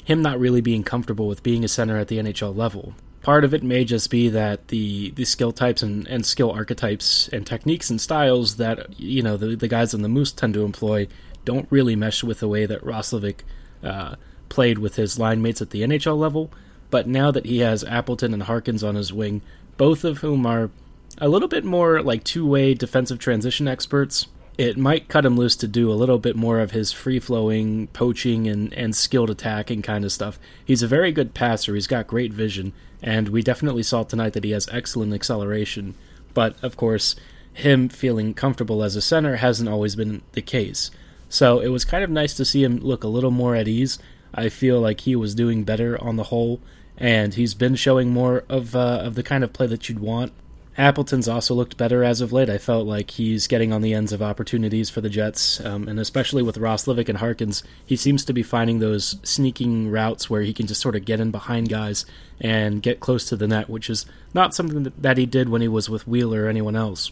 him 0.03 0.21
not 0.21 0.39
really 0.39 0.61
being 0.61 0.83
comfortable 0.83 1.27
with 1.27 1.43
being 1.43 1.63
a 1.63 1.69
center 1.69 1.97
at 1.97 2.09
the 2.09 2.17
NHL 2.17 2.55
level. 2.55 2.93
Part 3.23 3.45
of 3.45 3.53
it 3.53 3.63
may 3.63 3.85
just 3.85 4.09
be 4.09 4.27
that 4.29 4.67
the, 4.67 5.11
the 5.11 5.23
skill 5.23 5.53
types 5.53 5.81
and, 5.81 6.05
and 6.07 6.25
skill 6.25 6.51
archetypes 6.51 7.29
and 7.29 7.47
techniques 7.47 7.89
and 7.89 7.99
styles 7.99 8.57
that 8.57 8.99
you 8.99 9.23
know 9.23 9.37
the, 9.37 9.55
the 9.55 9.69
guys 9.69 9.93
in 9.93 10.01
the 10.01 10.09
Moose 10.09 10.33
tend 10.33 10.53
to 10.53 10.65
employ 10.65 11.07
don't 11.45 11.67
really 11.69 11.95
mesh 11.95 12.23
with 12.23 12.41
the 12.41 12.47
way 12.49 12.65
that 12.65 12.83
Roslovic 12.83 13.39
uh, 13.81 14.15
played 14.49 14.77
with 14.77 14.97
his 14.97 15.17
line 15.17 15.41
mates 15.41 15.61
at 15.61 15.69
the 15.69 15.81
NHL 15.81 16.17
level. 16.17 16.51
But 16.89 17.07
now 17.07 17.31
that 17.31 17.45
he 17.45 17.59
has 17.59 17.83
Appleton 17.85 18.33
and 18.33 18.43
Harkins 18.43 18.83
on 18.83 18.95
his 18.95 19.11
wing, 19.11 19.41
both 19.77 20.03
of 20.03 20.19
whom 20.19 20.45
are 20.45 20.69
a 21.17 21.29
little 21.29 21.47
bit 21.47 21.63
more 21.63 22.01
like 22.01 22.23
two 22.23 22.45
way 22.45 22.73
defensive 22.73 23.19
transition 23.19 23.67
experts, 23.67 24.27
it 24.57 24.77
might 24.77 25.07
cut 25.07 25.25
him 25.25 25.35
loose 25.35 25.55
to 25.57 25.67
do 25.67 25.91
a 25.91 25.95
little 25.95 26.19
bit 26.19 26.35
more 26.35 26.59
of 26.59 26.71
his 26.71 26.91
free 26.91 27.19
flowing 27.19 27.87
poaching 27.87 28.47
and, 28.47 28.73
and 28.73 28.95
skilled 28.95 29.29
attacking 29.29 29.81
kind 29.81 30.05
of 30.05 30.11
stuff. 30.11 30.39
He's 30.63 30.83
a 30.83 30.87
very 30.87 31.11
good 31.11 31.33
passer, 31.33 31.73
he's 31.73 31.87
got 31.87 32.07
great 32.07 32.31
vision, 32.31 32.73
and 33.01 33.29
we 33.29 33.41
definitely 33.41 33.83
saw 33.83 34.03
tonight 34.03 34.33
that 34.33 34.43
he 34.43 34.51
has 34.51 34.69
excellent 34.71 35.13
acceleration. 35.13 35.95
But 36.33 36.55
of 36.63 36.77
course, 36.77 37.15
him 37.53 37.89
feeling 37.89 38.33
comfortable 38.33 38.83
as 38.83 38.95
a 38.95 39.01
center 39.01 39.37
hasn't 39.37 39.69
always 39.69 39.95
been 39.95 40.21
the 40.33 40.41
case. 40.41 40.91
So 41.29 41.59
it 41.59 41.69
was 41.69 41.85
kind 41.85 42.03
of 42.03 42.09
nice 42.11 42.35
to 42.35 42.45
see 42.45 42.63
him 42.63 42.77
look 42.77 43.03
a 43.03 43.07
little 43.07 43.31
more 43.31 43.55
at 43.55 43.67
ease. 43.67 43.97
I 44.35 44.49
feel 44.49 44.79
like 44.79 45.01
he 45.01 45.15
was 45.15 45.35
doing 45.35 45.63
better 45.63 46.01
on 46.03 46.15
the 46.15 46.25
whole, 46.25 46.59
and 46.97 47.33
he's 47.33 47.55
been 47.55 47.75
showing 47.75 48.11
more 48.11 48.43
of 48.49 48.75
uh, 48.75 49.01
of 49.03 49.15
the 49.15 49.23
kind 49.23 49.43
of 49.43 49.53
play 49.53 49.65
that 49.67 49.89
you'd 49.89 49.99
want 49.99 50.31
Appleton's 50.77 51.27
also 51.27 51.53
looked 51.53 51.77
better 51.77 52.03
as 52.03 52.19
of 52.19 52.33
late. 52.33 52.49
I 52.49 52.57
felt 52.57 52.87
like 52.87 53.11
he's 53.11 53.47
getting 53.47 53.71
on 53.71 53.81
the 53.81 53.93
ends 53.93 54.11
of 54.11 54.21
opportunities 54.21 54.89
for 54.89 55.01
the 55.01 55.09
Jets, 55.09 55.63
um, 55.63 55.87
and 55.87 55.99
especially 55.99 56.41
with 56.41 56.57
Ross 56.57 56.85
Roslovic 56.85 57.09
and 57.09 57.19
Harkins, 57.19 57.63
he 57.85 57.95
seems 57.95 58.25
to 58.25 58.33
be 58.33 58.43
finding 58.43 58.79
those 58.79 59.17
sneaking 59.23 59.91
routes 59.91 60.29
where 60.29 60.41
he 60.41 60.53
can 60.53 60.65
just 60.65 60.81
sort 60.81 60.95
of 60.95 61.05
get 61.05 61.19
in 61.19 61.31
behind 61.31 61.69
guys 61.69 62.05
and 62.41 62.81
get 62.81 62.99
close 62.99 63.25
to 63.25 63.35
the 63.35 63.47
net, 63.47 63.69
which 63.69 63.89
is 63.89 64.05
not 64.33 64.55
something 64.55 64.91
that 64.97 65.17
he 65.17 65.25
did 65.25 65.49
when 65.49 65.61
he 65.61 65.67
was 65.67 65.89
with 65.89 66.07
Wheeler 66.07 66.45
or 66.45 66.47
anyone 66.47 66.75
else. 66.75 67.11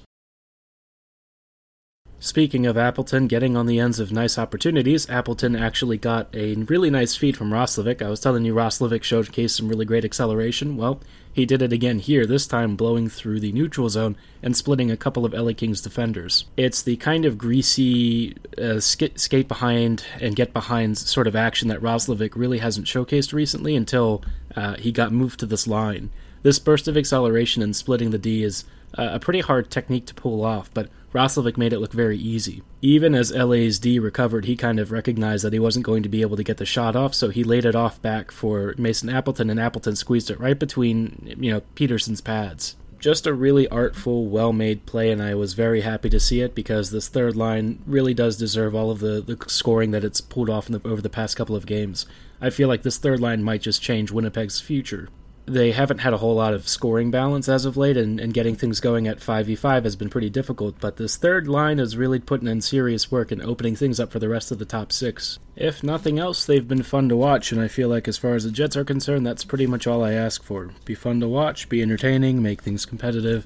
Speaking 2.23 2.67
of 2.67 2.77
Appleton 2.77 3.25
getting 3.25 3.57
on 3.57 3.65
the 3.65 3.79
ends 3.79 3.99
of 3.99 4.11
nice 4.11 4.37
opportunities, 4.37 5.09
Appleton 5.09 5.55
actually 5.55 5.97
got 5.97 6.29
a 6.35 6.53
really 6.53 6.91
nice 6.91 7.15
feed 7.15 7.35
from 7.35 7.49
Roslovic. 7.49 7.99
I 7.99 8.11
was 8.11 8.19
telling 8.19 8.45
you 8.45 8.53
Roslovic 8.53 9.01
showcased 9.01 9.57
some 9.57 9.67
really 9.67 9.85
great 9.85 10.05
acceleration. 10.05 10.77
Well, 10.77 11.01
he 11.33 11.47
did 11.47 11.63
it 11.63 11.73
again 11.73 11.97
here, 11.97 12.27
this 12.27 12.45
time 12.45 12.75
blowing 12.75 13.09
through 13.09 13.39
the 13.39 13.51
neutral 13.51 13.89
zone 13.89 14.15
and 14.43 14.55
splitting 14.55 14.91
a 14.91 14.97
couple 14.97 15.25
of 15.25 15.33
LA 15.33 15.53
Kings 15.53 15.81
defenders. 15.81 16.45
It's 16.55 16.83
the 16.83 16.97
kind 16.97 17.25
of 17.25 17.39
greasy 17.39 18.35
uh, 18.55 18.79
skate, 18.79 19.19
skate 19.19 19.47
behind 19.47 20.05
and 20.19 20.35
get 20.35 20.53
behind 20.53 20.99
sort 20.99 21.25
of 21.25 21.35
action 21.35 21.69
that 21.69 21.81
Roslovic 21.81 22.35
really 22.35 22.59
hasn't 22.59 22.85
showcased 22.85 23.33
recently 23.33 23.75
until 23.75 24.23
uh, 24.55 24.75
he 24.75 24.91
got 24.91 25.11
moved 25.11 25.39
to 25.39 25.47
this 25.47 25.65
line. 25.65 26.11
This 26.43 26.59
burst 26.59 26.87
of 26.87 26.95
acceleration 26.95 27.63
and 27.63 27.75
splitting 27.75 28.11
the 28.11 28.19
D 28.19 28.43
is 28.43 28.63
a 28.93 29.19
pretty 29.19 29.39
hard 29.39 29.71
technique 29.71 30.05
to 30.05 30.13
pull 30.13 30.43
off, 30.43 30.69
but 30.73 30.89
Roslovic 31.13 31.57
made 31.57 31.73
it 31.73 31.79
look 31.79 31.91
very 31.91 32.17
easy. 32.17 32.63
Even 32.81 33.13
as 33.13 33.33
LA's 33.33 33.79
D 33.79 33.99
recovered, 33.99 34.45
he 34.45 34.55
kind 34.55 34.79
of 34.79 34.91
recognized 34.91 35.43
that 35.43 35.53
he 35.53 35.59
wasn't 35.59 35.85
going 35.85 36.03
to 36.03 36.09
be 36.09 36.21
able 36.21 36.37
to 36.37 36.43
get 36.43 36.57
the 36.57 36.65
shot 36.65 36.95
off, 36.95 37.13
so 37.13 37.29
he 37.29 37.43
laid 37.43 37.65
it 37.65 37.75
off 37.75 38.01
back 38.01 38.31
for 38.31 38.73
Mason 38.77 39.09
Appleton, 39.09 39.49
and 39.49 39.59
Appleton 39.59 39.95
squeezed 39.95 40.31
it 40.31 40.39
right 40.39 40.57
between, 40.57 41.35
you 41.39 41.51
know, 41.51 41.61
Petersen's 41.75 42.21
pads. 42.21 42.75
Just 42.99 43.25
a 43.25 43.33
really 43.33 43.67
artful, 43.67 44.27
well 44.27 44.53
made 44.53 44.85
play, 44.85 45.11
and 45.11 45.21
I 45.21 45.35
was 45.35 45.53
very 45.53 45.81
happy 45.81 46.09
to 46.11 46.19
see 46.19 46.41
it 46.41 46.53
because 46.53 46.91
this 46.91 47.07
third 47.07 47.35
line 47.35 47.81
really 47.85 48.13
does 48.13 48.37
deserve 48.37 48.75
all 48.75 48.91
of 48.91 48.99
the, 48.99 49.21
the 49.21 49.37
scoring 49.49 49.91
that 49.91 50.03
it's 50.03 50.21
pulled 50.21 50.49
off 50.49 50.67
the, 50.67 50.81
over 50.85 51.01
the 51.01 51.09
past 51.09 51.35
couple 51.35 51.55
of 51.55 51.65
games. 51.65 52.05
I 52.39 52.51
feel 52.51 52.67
like 52.67 52.83
this 52.83 52.97
third 52.97 53.19
line 53.19 53.43
might 53.43 53.61
just 53.61 53.81
change 53.81 54.11
Winnipeg's 54.11 54.61
future 54.61 55.09
they 55.51 55.71
haven't 55.71 55.99
had 55.99 56.13
a 56.13 56.17
whole 56.17 56.35
lot 56.35 56.53
of 56.53 56.67
scoring 56.67 57.11
balance 57.11 57.49
as 57.49 57.65
of 57.65 57.77
late, 57.77 57.97
and, 57.97 58.19
and 58.19 58.33
getting 58.33 58.55
things 58.55 58.79
going 58.79 59.07
at 59.07 59.19
5v5 59.19 59.83
has 59.83 59.95
been 59.95 60.09
pretty 60.09 60.29
difficult, 60.29 60.75
but 60.79 60.97
this 60.97 61.17
third 61.17 61.47
line 61.47 61.79
is 61.79 61.97
really 61.97 62.19
putting 62.19 62.47
in 62.47 62.61
serious 62.61 63.11
work 63.11 63.31
and 63.31 63.41
opening 63.41 63.75
things 63.75 63.99
up 63.99 64.11
for 64.11 64.19
the 64.19 64.29
rest 64.29 64.51
of 64.51 64.59
the 64.59 64.65
top 64.65 64.91
six. 64.91 65.39
If 65.55 65.83
nothing 65.83 66.19
else, 66.19 66.45
they've 66.45 66.67
been 66.67 66.83
fun 66.83 67.09
to 67.09 67.17
watch, 67.17 67.51
and 67.51 67.61
I 67.61 67.67
feel 67.67 67.89
like 67.89 68.07
as 68.07 68.17
far 68.17 68.35
as 68.35 68.43
the 68.43 68.51
Jets 68.51 68.77
are 68.77 68.85
concerned, 68.85 69.25
that's 69.25 69.43
pretty 69.43 69.67
much 69.67 69.87
all 69.87 70.03
I 70.03 70.13
ask 70.13 70.43
for. 70.43 70.71
Be 70.85 70.95
fun 70.95 71.19
to 71.19 71.27
watch, 71.27 71.69
be 71.69 71.81
entertaining, 71.81 72.41
make 72.41 72.61
things 72.61 72.85
competitive. 72.85 73.45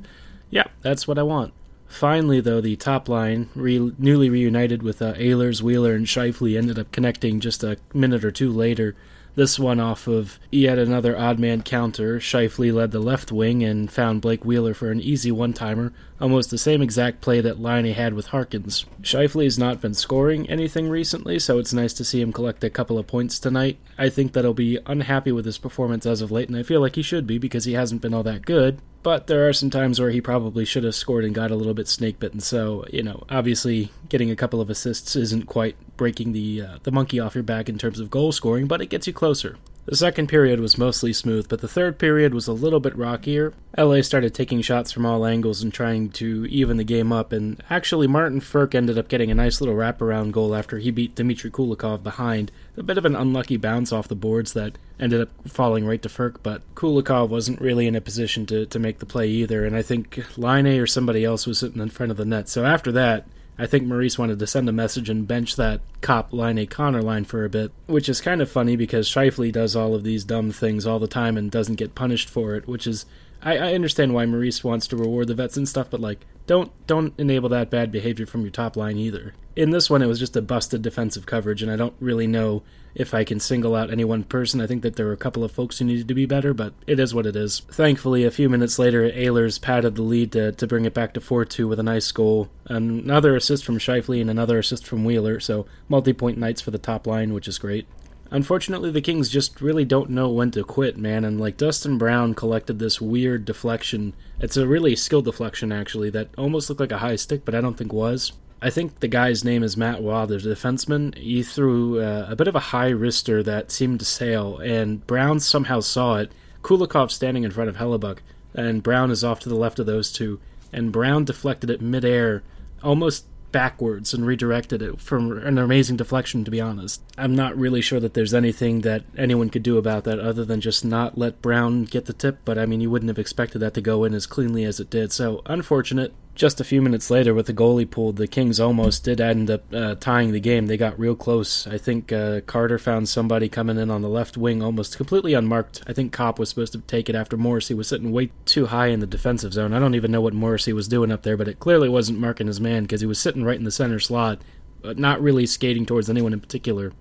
Yeah, 0.50 0.68
that's 0.82 1.08
what 1.08 1.18
I 1.18 1.24
want. 1.24 1.54
Finally, 1.88 2.42
though, 2.42 2.62
the 2.62 2.76
top 2.76 3.08
line, 3.08 3.50
re- 3.56 3.94
newly 3.98 4.30
reunited 4.30 4.84
with 4.84 5.02
uh, 5.02 5.14
Ehlers, 5.14 5.62
Wheeler, 5.62 5.94
and 5.94 6.06
Scheifele, 6.06 6.58
ended 6.58 6.78
up 6.80 6.92
connecting 6.92 7.40
just 7.40 7.64
a 7.64 7.78
minute 7.94 8.26
or 8.26 8.32
two 8.32 8.52
later. 8.52 8.96
This 9.36 9.60
one 9.60 9.82
off 9.82 10.08
of 10.08 10.40
yet 10.50 10.78
another 10.78 11.18
odd 11.18 11.40
man 11.40 11.62
counter. 11.62 12.20
Scheifele 12.20 12.74
led 12.74 12.92
the 12.92 13.00
left 13.00 13.34
wing 13.34 13.64
and 13.64 13.92
found 13.92 14.22
Blake 14.22 14.46
Wheeler 14.46 14.74
for 14.74 14.92
an 14.92 15.02
easy 15.02 15.30
one 15.30 15.52
timer, 15.52 15.92
almost 16.22 16.52
the 16.52 16.58
same 16.58 16.82
exact 16.82 17.20
play 17.20 17.42
that 17.42 17.60
Laine 17.60 17.94
had 17.94 18.14
with 18.14 18.28
Harkins. 18.28 18.86
Scheifele's 19.02 19.60
not 19.60 19.82
been 19.82 19.94
scoring 19.94 20.50
anything 20.50 20.90
recently, 20.90 21.38
so 21.38 21.60
it's 21.60 21.74
nice 21.74 21.92
to 21.94 22.06
see 22.06 22.22
him 22.22 22.32
collect 22.32 22.64
a 22.64 22.70
couple 22.70 22.98
of 22.98 23.08
points 23.08 23.38
tonight. 23.38 23.78
I 23.98 24.08
think 24.08 24.32
that 24.34 24.46
he'll 24.46 24.54
be 24.54 24.80
unhappy 24.86 25.34
with 25.34 25.46
his 25.46 25.58
performance 25.58 26.06
as 26.06 26.22
of 26.22 26.32
late, 26.32 26.48
and 26.48 26.58
I 26.58 26.64
feel 26.64 26.80
like 26.80 26.96
he 26.96 27.02
should 27.02 27.28
be 27.28 27.38
because 27.38 27.66
he 27.66 27.74
hasn't 27.74 28.02
been 28.02 28.14
all 28.14 28.24
that 28.24 28.46
good. 28.46 28.80
But 29.06 29.28
there 29.28 29.48
are 29.48 29.54
some 29.54 29.70
times 29.70 30.00
where 30.00 30.10
he 30.10 30.20
probably 30.20 30.66
should 30.66 30.84
have 30.84 30.96
scored 30.96 31.26
and 31.26 31.36
got 31.36 31.52
a 31.52 31.56
little 31.56 31.76
bit 31.76 31.88
snake 31.88 32.18
bitten. 32.18 32.40
So 32.40 32.86
you 32.92 33.04
know, 33.04 33.24
obviously, 33.30 33.92
getting 34.10 34.32
a 34.32 34.36
couple 34.36 34.60
of 34.60 34.68
assists 34.72 35.16
isn't 35.16 35.46
quite 35.46 35.76
breaking 35.96 36.32
the 36.32 36.64
uh, 36.64 36.78
the 36.82 36.92
monkey 36.92 37.20
off 37.20 37.36
your 37.36 37.44
back 37.44 37.70
in 37.70 37.78
terms 37.78 38.00
of 38.00 38.10
goal 38.10 38.32
scoring, 38.32 38.66
but 38.66 38.82
it 38.82 38.88
gets 38.88 39.06
you 39.06 39.14
closer. 39.14 39.58
The 39.86 39.96
second 39.96 40.30
period 40.30 40.60
was 40.60 40.80
mostly 40.80 41.14
smooth, 41.14 41.48
but 41.48 41.62
the 41.62 41.68
third 41.68 42.00
period 42.00 42.34
was 42.34 42.48
a 42.48 42.54
little 42.54 42.80
bit 42.80 42.98
rockier. 42.98 43.54
LA 43.78 44.02
started 44.02 44.34
taking 44.34 44.62
shots 44.62 44.92
from 44.92 45.06
all 45.06 45.28
angles 45.28 45.62
and 45.62 45.72
trying 45.72 46.10
to 46.12 46.48
even 46.48 46.78
the 46.78 46.84
game 46.84 47.12
up, 47.12 47.32
and 47.32 47.62
actually, 47.70 48.08
Martin 48.08 48.42
Frk 48.42 48.74
ended 48.74 48.98
up 48.98 49.10
getting 49.10 49.30
a 49.30 49.36
nice 49.36 49.62
little 49.62 49.76
wraparound 49.76 50.32
goal 50.32 50.56
after 50.56 50.80
he 50.80 50.90
beat 50.90 51.14
Dmitry 51.14 51.52
Kulikov 51.52 52.02
behind. 52.02 52.52
A 52.78 52.84
bit 52.84 52.98
of 52.98 53.06
an 53.06 53.16
unlucky 53.16 53.58
bounce 53.58 53.92
off 53.92 54.08
the 54.08 54.16
boards 54.16 54.54
that 54.54 54.80
ended 55.00 55.22
up 55.22 55.30
falling 55.48 55.86
right 55.86 56.02
to 56.02 56.10
Frk, 56.10 56.38
but 56.42 56.64
Kulikov 56.74 57.30
wasn't 57.30 57.62
really 57.62 57.86
in 57.86 57.96
a 57.96 58.02
position 58.02 58.48
to, 58.48 58.66
to 58.66 58.80
make 58.80 58.98
the 58.98 59.06
play 59.06 59.28
either, 59.28 59.66
and 59.66 59.76
I 59.76 59.84
think 59.84 60.24
Laine 60.36 60.80
or 60.80 60.88
somebody 60.88 61.24
else 61.24 61.46
was 61.46 61.60
sitting 61.60 61.82
in 61.82 61.90
front 61.90 62.12
of 62.12 62.18
the 62.18 62.26
net. 62.26 62.50
So 62.50 62.66
after 62.66 62.92
that, 62.94 63.28
I 63.58 63.66
think 63.68 63.86
Maurice 63.86 64.20
wanted 64.20 64.40
to 64.40 64.48
send 64.48 64.68
a 64.68 64.74
message 64.74 65.10
and 65.10 65.28
bench 65.28 65.56
that 65.56 65.82
Copp 66.02 66.34
Laine 66.34 66.68
Connor 66.68 67.02
line 67.02 67.24
for 67.24 67.46
a 67.46 67.50
bit, 67.50 67.72
which 67.88 68.10
is 68.10 68.20
kind 68.20 68.42
of 68.42 68.52
funny 68.52 68.76
because 68.76 69.10
Scheifele 69.10 69.52
does 69.52 69.76
all 69.76 69.96
of 69.96 70.04
these 70.04 70.26
dumb 70.26 70.52
things 70.52 70.86
all 70.86 71.00
the 71.00 71.08
time 71.08 71.38
and 71.38 71.50
doesn't 71.50 71.76
get 71.76 71.96
punished 71.96 72.30
for 72.30 72.56
it, 72.56 72.68
which 72.68 72.86
is 72.86 73.06
I, 73.46 73.58
I 73.58 73.74
understand 73.76 74.14
why 74.14 74.26
Maurice 74.26 74.64
wants 74.64 74.88
to 74.88 74.98
reward 74.98 75.28
the 75.28 75.36
vets 75.36 75.56
and 75.56 75.70
stuff, 75.70 75.90
but 75.90 76.02
like 76.02 76.26
don't 76.48 76.72
don't 76.88 77.14
enable 77.20 77.48
that 77.50 77.70
bad 77.70 77.92
behavior 77.92 78.26
from 78.26 78.42
your 78.42 78.52
top 78.52 78.76
line 78.76 78.98
either. 78.98 79.36
In 79.56 79.70
this 79.70 79.90
one, 79.90 80.02
it 80.02 80.08
was 80.08 80.20
just 80.20 80.36
a 80.36 80.42
busted 80.42 80.82
defensive 80.82 81.26
coverage, 81.26 81.62
and 81.62 81.72
I 81.72 81.78
don't 81.78 81.96
really 82.02 82.28
know 82.28 82.64
if 82.94 83.14
I 83.14 83.24
can 83.24 83.40
single 83.40 83.76
out 83.76 83.90
any 83.90 84.04
one 84.04 84.24
person. 84.24 84.60
I 84.60 84.68
think 84.68 84.82
that 84.82 84.98
there 84.98 85.06
were 85.06 85.14
a 85.14 85.18
couple 85.18 85.44
of 85.44 85.52
folks 85.52 85.80
who 85.80 85.86
needed 85.86 86.10
to 86.10 86.14
be 86.14 86.26
better, 86.26 86.54
but 86.54 86.74
it 86.88 87.00
is 87.00 87.14
what 87.14 87.26
it 87.26 87.38
is. 87.38 87.62
Thankfully, 87.72 88.26
a 88.26 88.32
few 88.32 88.50
minutes 88.50 88.78
later, 88.78 89.10
Ehlers 89.10 89.62
padded 89.62 89.96
the 89.96 90.02
lead 90.02 90.34
to, 90.34 90.52
to 90.52 90.68
bring 90.68 90.84
it 90.84 90.94
back 90.94 91.14
to 91.14 91.22
4 91.22 91.46
2 91.46 91.68
with 91.68 91.80
a 91.80 91.84
nice 91.84 92.12
goal. 92.12 92.50
Another 92.66 93.36
assist 93.36 93.64
from 93.64 93.78
Scheifele 93.78 94.20
and 94.20 94.30
another 94.30 94.58
assist 94.58 94.86
from 94.86 95.06
Wheeler, 95.06 95.40
so 95.40 95.66
multi 95.88 96.14
point 96.14 96.38
nights 96.38 96.62
for 96.62 96.72
the 96.72 96.78
top 96.78 97.08
line, 97.08 97.34
which 97.34 97.48
is 97.48 97.60
great. 97.60 97.88
Unfortunately, 98.32 98.92
the 98.92 99.02
Kings 99.02 99.30
just 99.30 99.62
really 99.62 99.86
don't 99.86 100.10
know 100.10 100.30
when 100.30 100.52
to 100.52 100.64
quit, 100.64 100.98
man. 100.98 101.24
And 101.24 101.40
like 101.40 101.58
Dustin 101.58 101.98
Brown 101.98 102.34
collected 102.34 102.80
this 102.80 103.00
weird 103.00 103.46
deflection. 103.46 104.14
It's 104.40 104.58
a 104.58 104.68
really 104.68 104.96
skilled 104.96 105.26
deflection, 105.26 105.72
actually, 105.72 106.10
that 106.12 106.30
almost 106.38 106.70
looked 106.70 106.82
like 106.82 106.92
a 106.92 106.98
high 106.98 107.16
stick, 107.16 107.46
but 107.46 107.56
I 107.56 107.62
don't 107.62 107.78
think 107.78 107.94
was. 107.94 108.34
I 108.62 108.70
think 108.70 109.00
the 109.00 109.08
guy's 109.08 109.44
name 109.44 109.64
is 109.64 109.78
Matt 109.78 110.02
Waugh, 110.02 110.26
the 110.26 110.38
defenseman. 110.38 111.16
He 111.16 111.44
threw 111.44 112.00
uh, 112.00 112.26
a 112.30 112.36
bit 112.36 112.48
of 112.48 112.56
a 112.56 112.72
high 112.72 112.92
wrister 112.92 113.44
that 113.44 113.70
seemed 113.70 114.00
to 114.00 114.06
sail, 114.06 114.58
and 114.58 115.06
Brown 115.06 115.40
somehow 115.40 115.82
saw 115.82 116.16
it. 116.16 116.32
Kulikov 116.64 117.12
standing 117.12 117.44
in 117.44 117.52
front 117.52 117.70
of 117.70 117.78
Hellebuyck, 117.78 118.20
and 118.56 118.82
Brown 118.82 119.12
is 119.12 119.24
off 119.24 119.40
to 119.42 119.50
the 119.50 119.56
left 119.56 119.78
of 119.78 119.86
those 119.86 120.12
two. 120.12 120.40
And 120.74 120.92
Brown 120.92 121.26
deflected 121.26 121.70
it 121.70 121.82
midair, 121.82 122.44
almost 122.82 123.26
backwards 123.56 124.14
and 124.14 124.26
redirected 124.26 124.82
it 124.82 125.00
from 125.00 125.32
an 125.32 125.58
amazing 125.58 125.96
deflection, 125.96 126.44
to 126.44 126.52
be 126.52 126.60
honest. 126.60 127.02
I'm 127.18 127.34
not 127.34 127.56
really 127.58 127.80
sure 127.80 128.02
that 128.02 128.14
there's 128.14 128.34
anything 128.34 128.82
that 128.82 129.06
anyone 129.18 129.50
could 129.50 129.64
do 129.64 129.78
about 129.78 130.04
that 130.04 130.20
other 130.20 130.44
than 130.44 130.60
just 130.60 130.84
not 130.84 131.18
let 131.18 131.42
Brown 131.42 131.86
get 131.86 132.04
the 132.04 132.12
tip, 132.12 132.40
but 132.44 132.58
I 132.58 132.66
mean, 132.66 132.82
you 132.82 132.92
wouldn't 132.92 133.08
have 133.08 133.18
expected 133.18 133.60
that 133.60 133.74
to 133.76 133.82
go 133.82 134.04
in 134.04 134.14
as 134.14 134.26
cleanly 134.26 134.66
as 134.66 134.82
it 134.82 134.90
did, 134.90 135.14
so 135.14 135.42
unfortunate. 135.46 136.14
Just 136.36 136.60
a 136.60 136.66
few 136.66 136.82
minutes 136.82 137.10
later, 137.10 137.34
with 137.34 137.46
the 137.46 137.54
goalie 137.54 137.90
pulled, 137.90 138.18
the 138.18 138.28
Kings 138.28 138.60
almost 138.60 139.06
did 139.06 139.22
end 139.22 139.50
up 139.50 139.74
uh, 139.74 139.96
tying 139.96 140.34
the 140.34 140.42
game. 140.42 140.66
They 140.66 140.76
got 140.76 141.00
real 141.00 141.16
close. 141.16 141.66
I 141.66 141.78
think 141.78 142.12
uh, 142.12 142.42
Carter 142.42 142.78
found 142.78 143.08
somebody 143.08 143.48
coming 143.48 143.78
in 143.78 143.90
on 143.90 144.02
the 144.02 144.10
left 144.10 144.36
wing 144.36 144.62
almost 144.62 144.98
completely 144.98 145.34
unmarked. 145.34 145.82
I 145.88 145.94
think 145.94 146.12
Copp 146.12 146.38
was 146.38 146.50
supposed 146.50 146.74
to 146.74 146.80
take 146.80 147.08
it 147.08 147.16
after 147.16 147.38
Morrissey 147.38 147.74
was 147.74 147.88
sitting 147.88 148.12
way 148.12 148.32
too 148.44 148.66
high 148.66 148.88
in 148.88 149.00
the 149.00 149.08
defensive 149.08 149.54
zone. 149.54 149.74
I 149.74 149.80
don't 149.80 149.96
even 149.96 150.12
know 150.12 150.20
what 150.20 150.34
Morrissey 150.34 150.74
was 150.74 150.90
doing 150.90 151.10
up 151.10 151.24
there, 151.24 151.38
but 151.38 151.48
it 151.48 151.62
clearly 151.62 151.88
wasn't 151.88 152.20
marking 152.20 152.48
his 152.48 152.60
man 152.60 152.84
because 152.84 153.00
he 153.00 153.08
was 153.08 153.18
sitting 153.18 153.46
right 153.46 153.58
in 153.58 153.64
the 153.64 153.72
center 153.72 154.00
slot, 154.00 154.42
but 154.82 155.00
not 155.00 155.22
really 155.22 155.46
skating 155.46 155.86
towards 155.86 156.10
anyone 156.10 156.34
in 156.34 156.42
particular. 156.42 156.92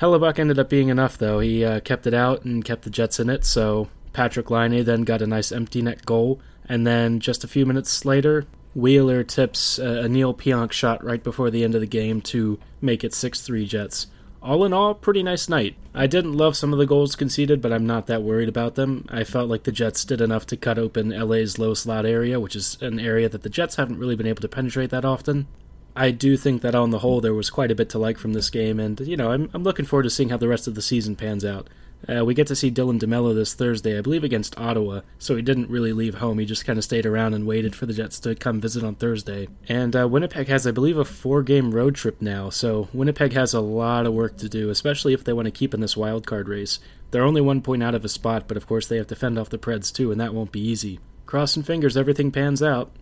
Hellebuyck 0.00 0.40
ended 0.40 0.58
up 0.58 0.68
being 0.68 0.88
enough, 0.88 1.16
though. 1.16 1.38
He 1.38 1.64
uh, 1.64 1.78
kept 1.78 2.08
it 2.08 2.14
out 2.14 2.44
and 2.44 2.64
kept 2.64 2.82
the 2.82 2.90
Jets 2.90 3.20
in 3.20 3.30
it, 3.30 3.44
so 3.44 3.88
Patrik 4.12 4.50
Laine 4.50 4.84
then 4.84 5.02
got 5.02 5.22
a 5.22 5.28
nice 5.28 5.52
empty 5.52 5.80
net 5.80 6.04
goal. 6.04 6.40
And 6.68 6.84
then 6.84 7.20
just 7.20 7.44
a 7.44 7.48
few 7.48 7.66
minutes 7.66 8.04
later, 8.04 8.46
Wheeler 8.74 9.24
tips 9.24 9.78
a 9.78 10.08
Neal 10.08 10.32
Pionk 10.32 10.72
shot 10.72 11.04
right 11.04 11.22
before 11.22 11.50
the 11.50 11.64
end 11.64 11.74
of 11.74 11.80
the 11.80 11.86
game 11.86 12.20
to 12.22 12.58
make 12.80 13.02
it 13.02 13.14
6 13.14 13.40
3 13.40 13.66
Jets. 13.66 14.06
All 14.42 14.64
in 14.64 14.72
all, 14.72 14.94
pretty 14.94 15.22
nice 15.22 15.50
night. 15.50 15.76
I 15.94 16.06
didn't 16.06 16.32
love 16.32 16.56
some 16.56 16.72
of 16.72 16.78
the 16.78 16.86
goals 16.86 17.14
conceded, 17.14 17.60
but 17.60 17.72
I'm 17.72 17.86
not 17.86 18.06
that 18.06 18.22
worried 18.22 18.48
about 18.48 18.74
them. 18.74 19.04
I 19.10 19.22
felt 19.22 19.50
like 19.50 19.64
the 19.64 19.72
Jets 19.72 20.04
did 20.04 20.22
enough 20.22 20.46
to 20.46 20.56
cut 20.56 20.78
open 20.78 21.10
LA's 21.10 21.58
low 21.58 21.74
slot 21.74 22.06
area, 22.06 22.40
which 22.40 22.56
is 22.56 22.78
an 22.80 22.98
area 22.98 23.28
that 23.28 23.42
the 23.42 23.50
Jets 23.50 23.76
haven't 23.76 23.98
really 23.98 24.16
been 24.16 24.26
able 24.26 24.40
to 24.40 24.48
penetrate 24.48 24.90
that 24.90 25.04
often. 25.04 25.46
I 25.94 26.10
do 26.10 26.38
think 26.38 26.62
that 26.62 26.74
on 26.74 26.90
the 26.90 27.00
whole 27.00 27.20
there 27.20 27.34
was 27.34 27.50
quite 27.50 27.70
a 27.70 27.74
bit 27.74 27.90
to 27.90 27.98
like 27.98 28.16
from 28.16 28.32
this 28.32 28.48
game, 28.48 28.80
and 28.80 28.98
you 29.00 29.16
know 29.16 29.32
I'm 29.32 29.50
I'm 29.52 29.62
looking 29.64 29.84
forward 29.84 30.04
to 30.04 30.10
seeing 30.10 30.30
how 30.30 30.38
the 30.38 30.48
rest 30.48 30.66
of 30.66 30.74
the 30.74 30.82
season 30.82 31.16
pans 31.16 31.44
out. 31.44 31.68
Uh, 32.08 32.24
we 32.24 32.34
get 32.34 32.46
to 32.46 32.56
see 32.56 32.70
Dylan 32.70 32.98
DeMelo 32.98 33.34
this 33.34 33.54
Thursday, 33.54 33.98
I 33.98 34.00
believe 34.00 34.24
against 34.24 34.58
Ottawa, 34.58 35.02
so 35.18 35.36
he 35.36 35.42
didn't 35.42 35.70
really 35.70 35.92
leave 35.92 36.14
home. 36.14 36.38
He 36.38 36.46
just 36.46 36.64
kind 36.64 36.78
of 36.78 36.84
stayed 36.84 37.06
around 37.06 37.34
and 37.34 37.46
waited 37.46 37.74
for 37.74 37.86
the 37.86 37.92
Jets 37.92 38.18
to 38.20 38.34
come 38.34 38.60
visit 38.60 38.82
on 38.82 38.94
Thursday. 38.94 39.48
And 39.68 39.94
uh, 39.94 40.08
Winnipeg 40.08 40.48
has, 40.48 40.66
I 40.66 40.70
believe, 40.70 40.96
a 40.96 41.04
four 41.04 41.42
game 41.42 41.72
road 41.72 41.94
trip 41.94 42.22
now, 42.22 42.48
so 42.48 42.88
Winnipeg 42.92 43.32
has 43.34 43.52
a 43.52 43.60
lot 43.60 44.06
of 44.06 44.14
work 44.14 44.38
to 44.38 44.48
do, 44.48 44.70
especially 44.70 45.12
if 45.12 45.24
they 45.24 45.32
want 45.32 45.46
to 45.46 45.52
keep 45.52 45.74
in 45.74 45.80
this 45.80 45.96
wild 45.96 46.26
card 46.26 46.48
race. 46.48 46.80
They're 47.10 47.24
only 47.24 47.40
one 47.40 47.60
point 47.60 47.82
out 47.82 47.94
of 47.94 48.04
a 48.04 48.08
spot, 48.08 48.48
but 48.48 48.56
of 48.56 48.66
course 48.66 48.86
they 48.86 48.96
have 48.96 49.08
to 49.08 49.16
fend 49.16 49.38
off 49.38 49.50
the 49.50 49.58
Preds 49.58 49.92
too, 49.92 50.12
and 50.12 50.20
that 50.20 50.34
won't 50.34 50.52
be 50.52 50.60
easy. 50.60 51.00
Crossing 51.26 51.62
fingers, 51.62 51.96
everything 51.96 52.30
pans 52.30 52.62
out. 52.62 52.92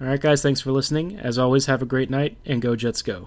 Alright, 0.00 0.20
guys, 0.20 0.42
thanks 0.42 0.60
for 0.60 0.72
listening. 0.72 1.18
As 1.18 1.38
always, 1.38 1.66
have 1.66 1.82
a 1.82 1.86
great 1.86 2.10
night, 2.10 2.36
and 2.44 2.62
go 2.62 2.76
Jets 2.76 3.02
go. 3.02 3.26